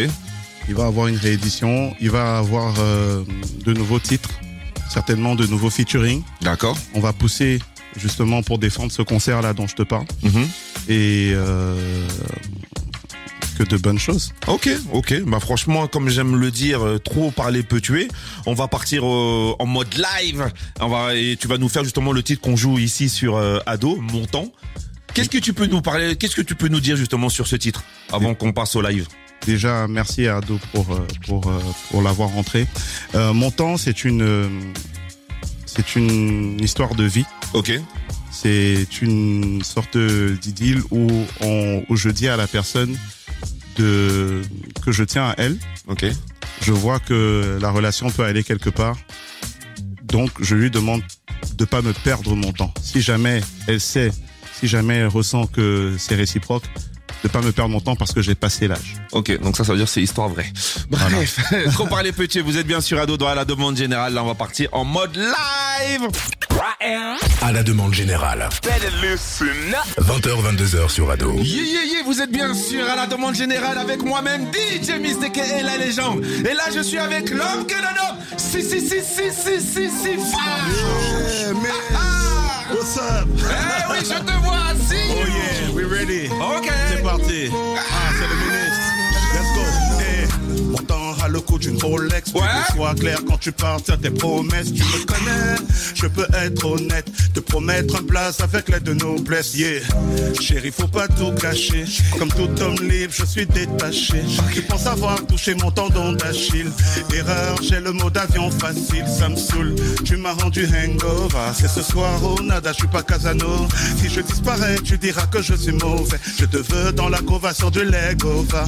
Il 0.69 0.75
va 0.75 0.85
avoir 0.85 1.07
une 1.07 1.17
réédition. 1.17 1.95
Il 1.99 2.11
va 2.11 2.37
avoir 2.37 2.75
euh, 2.77 3.23
de 3.65 3.73
nouveaux 3.73 3.99
titres, 3.99 4.29
certainement 4.89 5.35
de 5.35 5.45
nouveaux 5.47 5.71
featuring. 5.71 6.21
D'accord. 6.41 6.77
On 6.93 6.99
va 6.99 7.11
pousser 7.11 7.59
justement 7.97 8.43
pour 8.43 8.59
défendre 8.59 8.91
ce 8.91 9.01
concert 9.01 9.41
là 9.41 9.53
dont 9.53 9.67
je 9.67 9.75
te 9.75 9.83
parle. 9.83 10.05
Mhm. 10.21 10.47
Et 10.87 11.31
euh, 11.33 12.07
que 13.57 13.63
de 13.63 13.77
bonnes 13.77 13.99
choses. 13.99 14.33
Ok, 14.47 14.69
ok. 14.93 15.21
Bah 15.23 15.39
franchement, 15.39 15.87
comme 15.87 16.07
j'aime 16.07 16.35
le 16.35 16.51
dire, 16.51 16.85
euh, 16.85 16.97
trop 16.97 17.29
parler 17.31 17.63
peut 17.63 17.81
tuer. 17.81 18.07
On 18.45 18.53
va 18.53 18.67
partir 18.67 19.05
euh, 19.05 19.55
en 19.59 19.65
mode 19.65 19.93
live. 19.95 20.51
On 20.79 20.87
va 20.87 21.15
et 21.15 21.35
tu 21.35 21.47
vas 21.47 21.57
nous 21.57 21.67
faire 21.67 21.83
justement 21.83 22.13
le 22.13 22.23
titre 22.23 22.41
qu'on 22.41 22.55
joue 22.55 22.79
ici 22.79 23.09
sur 23.09 23.35
euh, 23.35 23.59
Ado, 23.65 23.97
Montant. 23.97 24.51
Qu'est-ce 25.13 25.29
que 25.29 25.39
tu 25.39 25.53
peux 25.53 25.65
nous 25.65 25.81
parler 25.81 26.15
Qu'est-ce 26.15 26.35
que 26.35 26.41
tu 26.41 26.55
peux 26.55 26.67
nous 26.69 26.79
dire 26.79 26.95
justement 26.95 27.29
sur 27.29 27.47
ce 27.47 27.55
titre 27.55 27.83
avant 28.13 28.35
qu'on 28.35 28.53
passe 28.53 28.75
au 28.75 28.81
live? 28.81 29.07
Déjà, 29.45 29.87
merci 29.87 30.27
à 30.27 30.37
Ado 30.37 30.59
pour 30.73 30.91
euh, 30.91 31.07
pour 31.25 31.47
euh, 31.47 31.59
pour 31.89 32.01
l'avoir 32.01 32.29
rentré. 32.29 32.67
Euh, 33.15 33.33
mon 33.33 33.51
temps, 33.51 33.77
c'est 33.77 34.03
une 34.03 34.73
c'est 35.65 35.95
une 35.95 36.59
histoire 36.61 36.95
de 36.95 37.03
vie. 37.03 37.25
Ok. 37.53 37.71
C'est 38.31 39.01
une 39.01 39.63
sorte 39.63 39.97
d'idylle 39.97 40.81
où 40.91 41.07
on 41.41 41.83
où 41.89 41.95
je 41.95 42.09
dis 42.09 42.27
à 42.27 42.37
la 42.37 42.47
personne 42.47 42.95
de 43.77 44.41
que 44.83 44.91
je 44.91 45.03
tiens 45.03 45.29
à 45.29 45.35
elle. 45.37 45.57
Ok. 45.87 46.05
Je 46.61 46.71
vois 46.73 46.99
que 46.99 47.57
la 47.61 47.71
relation 47.71 48.09
peut 48.09 48.23
aller 48.23 48.43
quelque 48.43 48.69
part. 48.69 48.97
Donc, 50.03 50.31
je 50.39 50.55
lui 50.55 50.71
demande 50.71 51.01
de 51.55 51.65
pas 51.65 51.81
me 51.81 51.93
perdre 51.93 52.35
mon 52.35 52.51
temps. 52.51 52.73
Si 52.81 53.01
jamais 53.01 53.41
elle 53.67 53.79
sait, 53.79 54.11
si 54.59 54.67
jamais 54.67 54.95
elle 54.95 55.07
ressent 55.07 55.45
que 55.47 55.95
c'est 55.97 56.15
réciproque, 56.15 56.63
de 57.23 57.27
pas 57.27 57.41
me 57.41 57.51
perdre 57.51 57.71
mon 57.71 57.81
temps 57.81 57.95
parce 57.95 58.11
que 58.13 58.21
j'ai 58.21 58.35
passé 58.35 58.67
l'âge. 58.67 58.95
Ok, 59.11 59.39
donc 59.41 59.57
ça, 59.57 59.63
ça 59.63 59.71
veut 59.73 59.77
dire 59.77 59.87
que 59.87 59.91
c'est 59.91 60.01
histoire 60.01 60.29
vraie. 60.29 60.51
Bref, 60.89 61.39
trop 61.73 61.87
parler 61.87 62.11
petit, 62.11 62.39
vous 62.41 62.57
êtes 62.57 62.67
bien 62.67 62.81
sur 62.81 62.99
Ado 62.99 63.17
dans 63.17 63.33
la 63.33 63.45
demande 63.45 63.77
générale. 63.77 64.13
Là, 64.13 64.23
on 64.23 64.27
va 64.27 64.35
partir 64.35 64.69
en 64.71 64.85
mode 64.85 65.15
live. 65.15 66.07
À 67.41 67.51
la 67.51 67.63
demande 67.63 67.93
générale. 67.93 68.49
20h, 69.99 70.57
22h 70.57 70.89
sur 70.89 71.09
Ado. 71.09 71.33
Yeah, 71.35 71.63
yeah, 71.63 71.85
yeah, 71.85 72.03
vous 72.05 72.21
êtes 72.21 72.31
bien 72.31 72.53
sûr 72.53 72.85
à 72.89 72.95
la 72.95 73.07
demande 73.07 73.35
générale 73.35 73.77
avec 73.77 74.03
moi-même, 74.03 74.47
DJ 74.51 74.99
Mystique 74.99 75.37
et 75.37 75.63
la 75.63 75.77
légende. 75.77 76.23
Et 76.25 76.53
là, 76.53 76.63
je 76.73 76.81
suis 76.81 76.97
avec 76.97 77.29
l'homme 77.29 77.65
que 77.65 77.75
le 77.75 77.81
nom. 77.81 78.19
Si, 78.37 78.61
si, 78.61 78.81
si, 78.81 79.01
si, 79.01 79.31
si, 79.31 79.61
si, 79.61 79.89
si, 79.89 80.09
Yeah, 80.09 81.53
man. 81.53 81.71
Ah 81.95 82.28
What's 82.69 82.97
up? 82.97 83.27
Eh 83.35 83.91
oui, 83.91 83.97
je 84.01 84.19
te 84.19 84.31
vois, 84.43 84.75
si. 84.87 84.95
Oh 85.09 85.25
yeah, 85.25 85.73
we 85.73 85.85
ready. 85.85 86.29
Ok. 86.29 86.69
C'est 86.89 87.01
parti. 87.01 87.49
Ah, 87.51 88.11
c'est 88.13 88.27
le 88.27 88.35
ministre. 88.45 88.87
Let's 89.33 89.51
go. 89.55 89.63
Eh, 89.99 90.85
temps 90.85 91.08
à 91.08 91.08
le 91.29 91.39
coup 91.39 91.57
d'une 91.57 91.81
Rolex. 91.81 92.31
Ouais. 92.33 92.41
Tu 92.67 92.73
sois 92.75 92.93
clair 92.95 93.19
quand 93.27 93.37
tu 93.37 93.51
parles, 93.51 93.81
tiens 93.83 93.97
tes 93.97 94.09
promesses. 94.09 94.73
Tu 94.73 94.83
me 94.83 95.05
connais, 95.05 95.55
je 95.95 96.07
peux 96.07 96.27
être 96.33 96.65
honnête. 96.65 97.09
Te 97.33 97.39
promettre 97.39 97.95
un 97.97 98.03
place 98.03 98.41
avec 98.41 98.69
l'aide 98.69 98.83
de 98.83 98.93
noblesse. 98.93 99.55
Yeah. 99.55 99.81
Chérie, 100.39 100.71
faut 100.71 100.87
pas 100.87 101.07
tout 101.07 101.31
cacher. 101.33 101.85
Comme 102.17 102.29
tout 102.29 102.49
homme 102.61 102.75
libre, 102.81 103.13
je 103.15 103.25
suis 103.25 103.45
détaché. 103.45 104.23
Tu 104.53 104.61
penses 104.61 104.87
avoir 104.87 105.25
touché 105.25 105.55
mon 105.55 105.71
tendon 105.71 106.13
d'Achille. 106.13 106.71
Erreur, 107.13 107.57
j'ai 107.61 107.79
le 107.79 107.91
mot 107.91 108.09
d'avion 108.09 108.49
facile, 108.51 109.05
ça 109.07 109.29
me 109.29 109.35
saoule. 109.35 109.75
Tu 110.05 110.17
m'as 110.17 110.33
rendu 110.33 110.65
hangover. 110.65 111.53
C'est 111.53 111.69
ce 111.69 111.81
soir 111.81 112.11
au 112.23 112.41
nada, 112.41 112.71
je 112.71 112.77
suis 112.77 112.87
pas 112.87 113.03
Casano. 113.03 113.67
Si 113.97 114.09
je 114.09 114.21
disparais, 114.21 114.77
tu 114.83 114.97
diras 114.97 115.25
que 115.27 115.41
je 115.41 115.53
suis 115.53 115.71
mauvais. 115.71 116.19
Je 116.37 116.45
te 116.45 116.57
veux 116.57 116.91
dans 116.91 117.09
la 117.09 117.19
cova 117.19 117.53
sur 117.53 117.71
du 117.71 117.83
Lego, 117.83 118.45
va. 118.49 118.65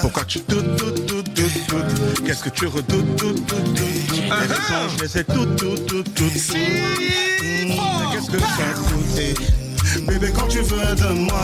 Pourquoi 0.00 0.24
tu 0.24 0.40
doutes, 0.48 0.76
doutes, 0.76 1.06
doutes, 1.06 1.34
doutes, 1.42 2.24
Qu'est-ce 2.26 2.42
que 2.44 2.48
tu 2.50 2.66
redoutes, 2.66 3.16
doutes, 3.16 3.44
doutes, 3.46 3.80
Les 4.12 4.30
raisons, 4.30 4.88
je 4.96 5.02
les 5.04 5.18
ai 5.18 5.24
toutes, 5.24 5.56
toutes, 5.56 5.86
toutes, 5.86 6.14
toutes. 6.14 6.32
Qu'est-ce 6.32 8.30
que 8.30 8.38
ça 8.38 8.46
coûte 8.76 9.18
Eh, 9.18 9.34
Bébé, 10.06 10.32
quand 10.34 10.46
tu 10.48 10.58
veux 10.60 10.94
de 10.96 11.08
moi, 11.14 11.40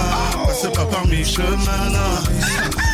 passe 0.47 0.71
pas 0.73 0.85
par 0.85 1.07
mes 1.07 1.25
chemins, 1.25 1.91
non. 1.91 2.23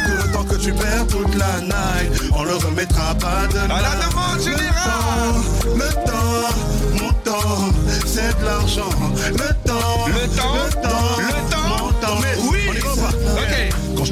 Tout 0.07 0.27
le 0.27 0.33
temps 0.33 0.45
que 0.45 0.57
tu 0.57 0.73
perds 0.73 1.07
toute 1.09 1.35
la 1.37 1.61
night, 1.61 2.23
on 2.33 2.45
le 2.45 2.55
remettra 2.55 3.15
pas 3.15 3.47
demain. 3.53 3.75
À 3.75 3.83
la 3.83 4.07
demande 4.07 4.41
générale. 4.43 5.41
Le 5.77 5.91
temps, 6.07 7.03
mon 7.05 7.13
temps, 7.25 7.69
c'est 8.07 8.39
de 8.41 8.45
l'argent. 8.45 8.91
Le 9.17 9.55
temps, 9.69 10.07
Le 10.07 10.29
temps, 10.37 10.55
le 10.55 10.71
temps, 10.73 11.17
le 11.19 11.51
temps. 11.51 11.69
mon 11.79 11.93
temps. 12.01 12.19
Mais 12.23 12.35
Oui, 12.51 12.61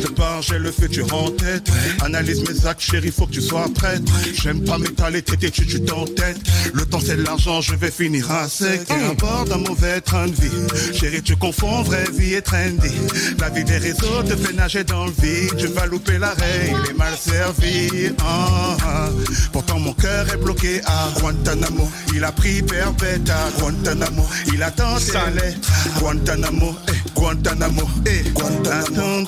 je 0.00 0.06
te 0.06 0.12
parle, 0.12 0.42
j'ai 0.42 0.58
le 0.58 0.70
futur 0.70 1.12
en 1.14 1.30
tête. 1.30 1.70
Analyse 2.04 2.42
mes 2.48 2.66
actes, 2.66 2.80
chérie, 2.80 3.10
faut 3.10 3.26
que 3.26 3.32
tu 3.32 3.40
sois 3.40 3.68
prête. 3.74 4.02
J'aime 4.34 4.64
pas 4.64 4.78
m'étaler, 4.78 5.22
t'étais 5.22 5.50
tu 5.50 5.66
tu 5.66 5.80
tête. 5.80 6.38
Le 6.72 6.84
c'est 7.08 7.16
de 7.16 7.22
l'argent, 7.24 7.62
je 7.62 7.74
vais 7.74 7.90
finir 7.90 8.30
à 8.30 8.48
sec. 8.48 8.84
T'es 8.84 8.92
à 8.92 9.14
bord 9.14 9.44
d'un 9.46 9.56
mauvais 9.56 10.00
train 10.02 10.26
de 10.26 10.32
vie. 10.32 10.92
Chérie, 10.92 11.22
tu 11.22 11.36
confonds 11.36 11.82
vraie 11.82 12.04
vie 12.12 12.34
et 12.34 12.42
trendy. 12.42 12.94
La 13.40 13.48
vie 13.48 13.64
des 13.64 13.78
réseaux 13.78 14.22
te 14.28 14.36
fait 14.36 14.52
nager 14.52 14.84
dans 14.84 15.06
le 15.06 15.12
vide. 15.12 15.56
Tu 15.56 15.68
vas 15.68 15.86
louper 15.86 16.18
l'arrêt, 16.18 16.66
il 16.68 16.90
est 16.90 16.98
mal 16.98 17.14
servi. 17.16 18.12
Ah, 18.20 18.76
ah. 18.84 19.08
Pourtant 19.52 19.78
mon 19.78 19.94
cœur 19.94 20.26
est 20.32 20.36
bloqué 20.36 20.82
à 20.84 21.08
Guantanamo. 21.18 21.88
Il 22.14 22.24
a 22.24 22.32
pris 22.32 22.60
perpète 22.62 23.30
à 23.30 23.58
Guantanamo. 23.58 24.26
Il 24.52 24.62
attend 24.62 24.98
Sale. 24.98 25.38
les 25.38 26.00
Guantanamo, 26.00 26.76
eh, 26.88 27.10
Guantanamo, 27.14 27.88
eh, 28.06 28.30
Guantanamo. 28.32 29.26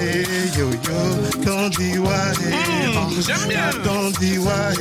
Eh, 0.00 0.26
yo 0.56 0.70
yo, 0.70 0.98
Attendiwa, 1.34 2.32
j'aime 3.26 3.48
bien. 3.48 3.60
Attendiwa, 3.68 4.72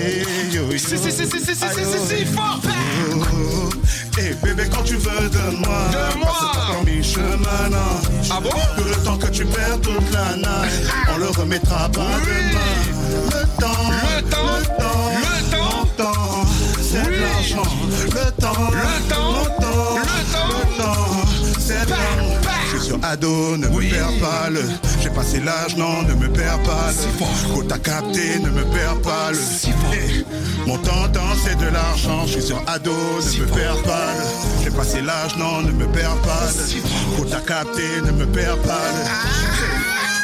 yo 0.51 0.71
yo. 0.71 0.77
Si, 0.77 0.97
si, 0.97 1.11
si, 1.11 1.25
si, 1.25 1.39
si, 1.39 1.55
si, 1.55 1.55
si, 1.55 1.99
si, 2.07 2.22
fort. 2.25 2.59
Oh, 2.65 3.69
Eh 4.19 4.33
bébé 4.45 4.63
quand 4.71 4.83
tu 4.83 4.95
veux 4.95 5.29
de 5.29 5.57
moi 5.57 5.79
De 5.91 6.19
moi. 6.19 6.27
Passe 6.53 7.17
non. 7.71 7.79
Ah 8.31 8.39
bon? 8.41 8.49
Tout 8.77 8.83
le 8.83 8.95
temps 9.03 9.17
que 9.17 9.27
tu 9.27 9.45
perds 9.45 9.79
toute 9.81 10.11
la 10.11 10.35
night 10.35 10.87
On 11.13 11.17
le 11.17 11.27
remettra 11.29 11.89
pas 11.89 12.19
ne 23.23 23.67
me 23.67 23.79
perds 23.89 24.19
pas 24.19 24.49
le. 24.49 24.61
J'ai 25.01 25.09
passé 25.09 25.39
l'âge, 25.39 25.75
non, 25.77 26.03
ne 26.03 26.13
me 26.13 26.27
perds 26.29 26.59
pas 26.63 26.91
le. 26.91 27.25
Faut 27.53 27.63
t'as 27.63 27.77
capté, 27.77 28.39
ne 28.39 28.49
me 28.49 28.63
perds 28.65 28.99
pas 29.01 29.31
le. 29.31 29.39
Eh, 29.93 30.25
Mon 30.67 30.77
temps, 30.77 30.91
c'est 31.43 31.57
de 31.57 31.65
l'argent, 31.67 32.25
je 32.25 32.33
suis 32.33 32.41
sur 32.41 32.61
ado, 32.67 32.91
ne 32.91 33.39
me 33.41 33.45
perds 33.47 33.81
pas 33.83 34.07
le. 34.17 34.63
J'ai 34.63 34.71
passé 34.71 35.01
l'âge, 35.01 35.35
non, 35.37 35.61
ne 35.61 35.71
me 35.71 35.85
perds 35.87 36.17
pas 36.17 36.47
le. 36.57 37.17
Faut 37.17 37.25
t'as 37.25 37.39
capté, 37.41 38.01
ne 38.05 38.11
me 38.11 38.25
perds 38.25 38.57
pas 38.59 38.81
le. 38.95 39.03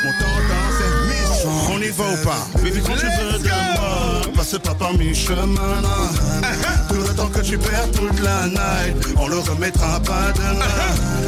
Mon 0.06 0.12
temps, 0.12 0.40
c'est 0.78 1.08
mission. 1.08 1.50
On 1.72 1.80
y 1.82 1.90
va 1.90 2.04
ou 2.06 2.26
pas? 2.26 2.48
Baby, 2.62 2.82
quand 2.86 2.94
tu 2.94 3.06
veux 3.06 3.40
de 3.40 3.48
moi, 3.48 4.22
passe 4.36 4.58
pas 4.64 4.74
par 4.76 4.94
mes 4.94 5.14
chemins. 5.14 5.82
non. 5.82 6.50
Tout 6.90 6.96
le 7.08 7.16
temps 7.16 7.28
que 7.28 7.42
tu 7.42 7.58
perds 7.58 7.92
toute 7.92 8.20
la 8.22 8.48
night, 8.48 8.96
on 9.18 9.28
le 9.28 9.40
remettra 9.40 10.00
pas 10.00 10.32
demain. 10.36 10.66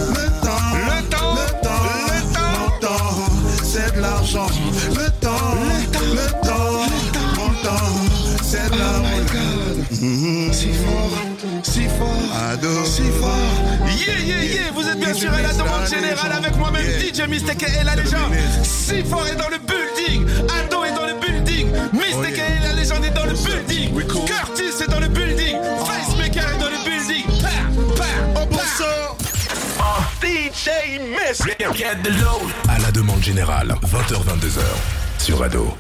Le 0.10 0.46
temps, 0.46 0.72
Le 0.74 1.04
temps, 1.10 1.36
l'argent. 4.22 4.48
Le 4.96 5.10
temps, 5.20 5.56
le 6.14 6.48
temps, 6.48 6.86
mon 7.36 7.50
temps, 7.64 7.92
c'est 8.44 8.70
l'argent. 8.70 9.02
Si 10.52 10.70
fort, 10.74 11.12
si 11.64 11.84
fort, 11.84 12.08
Ado, 12.52 12.86
si 12.86 13.04
fort. 13.20 13.30
Yeah, 13.88 14.20
yeah, 14.20 14.44
yeah, 14.44 14.72
vous 14.74 14.88
êtes 14.88 15.00
bien 15.00 15.14
sûr 15.14 15.34
à 15.34 15.42
la 15.42 15.54
demande 15.54 15.88
générale 15.90 16.32
avec 16.34 16.56
moi-même, 16.58 16.86
DJ 16.86 17.28
Mistake 17.30 17.64
et 17.64 17.84
la 17.84 17.96
légende. 17.96 18.34
Si 18.64 19.04
fort 19.04 19.28
est 19.28 19.36
dans 19.36 19.50
le 19.50 19.58
building, 19.60 20.26
Ado 20.50 20.84
est 20.84 20.94
dans 20.94 21.06
le 21.06 21.20
building, 21.20 21.68
Mistake 21.94 22.40
et 22.40 22.64
la 22.64 22.74
légende 22.74 23.06
est 23.06 23.12
dans 23.12 23.26
le 23.26 23.34
building, 23.34 23.94
Curtis 24.26 24.84
est 24.84 24.90
dans 24.90 25.00
le 25.00 25.08
building, 25.08 25.21
À 32.70 32.78
la 32.78 32.92
demande 32.92 33.24
générale, 33.24 33.74
20h-22h 33.84 34.62
sur 35.18 35.42
Ado. 35.44 35.76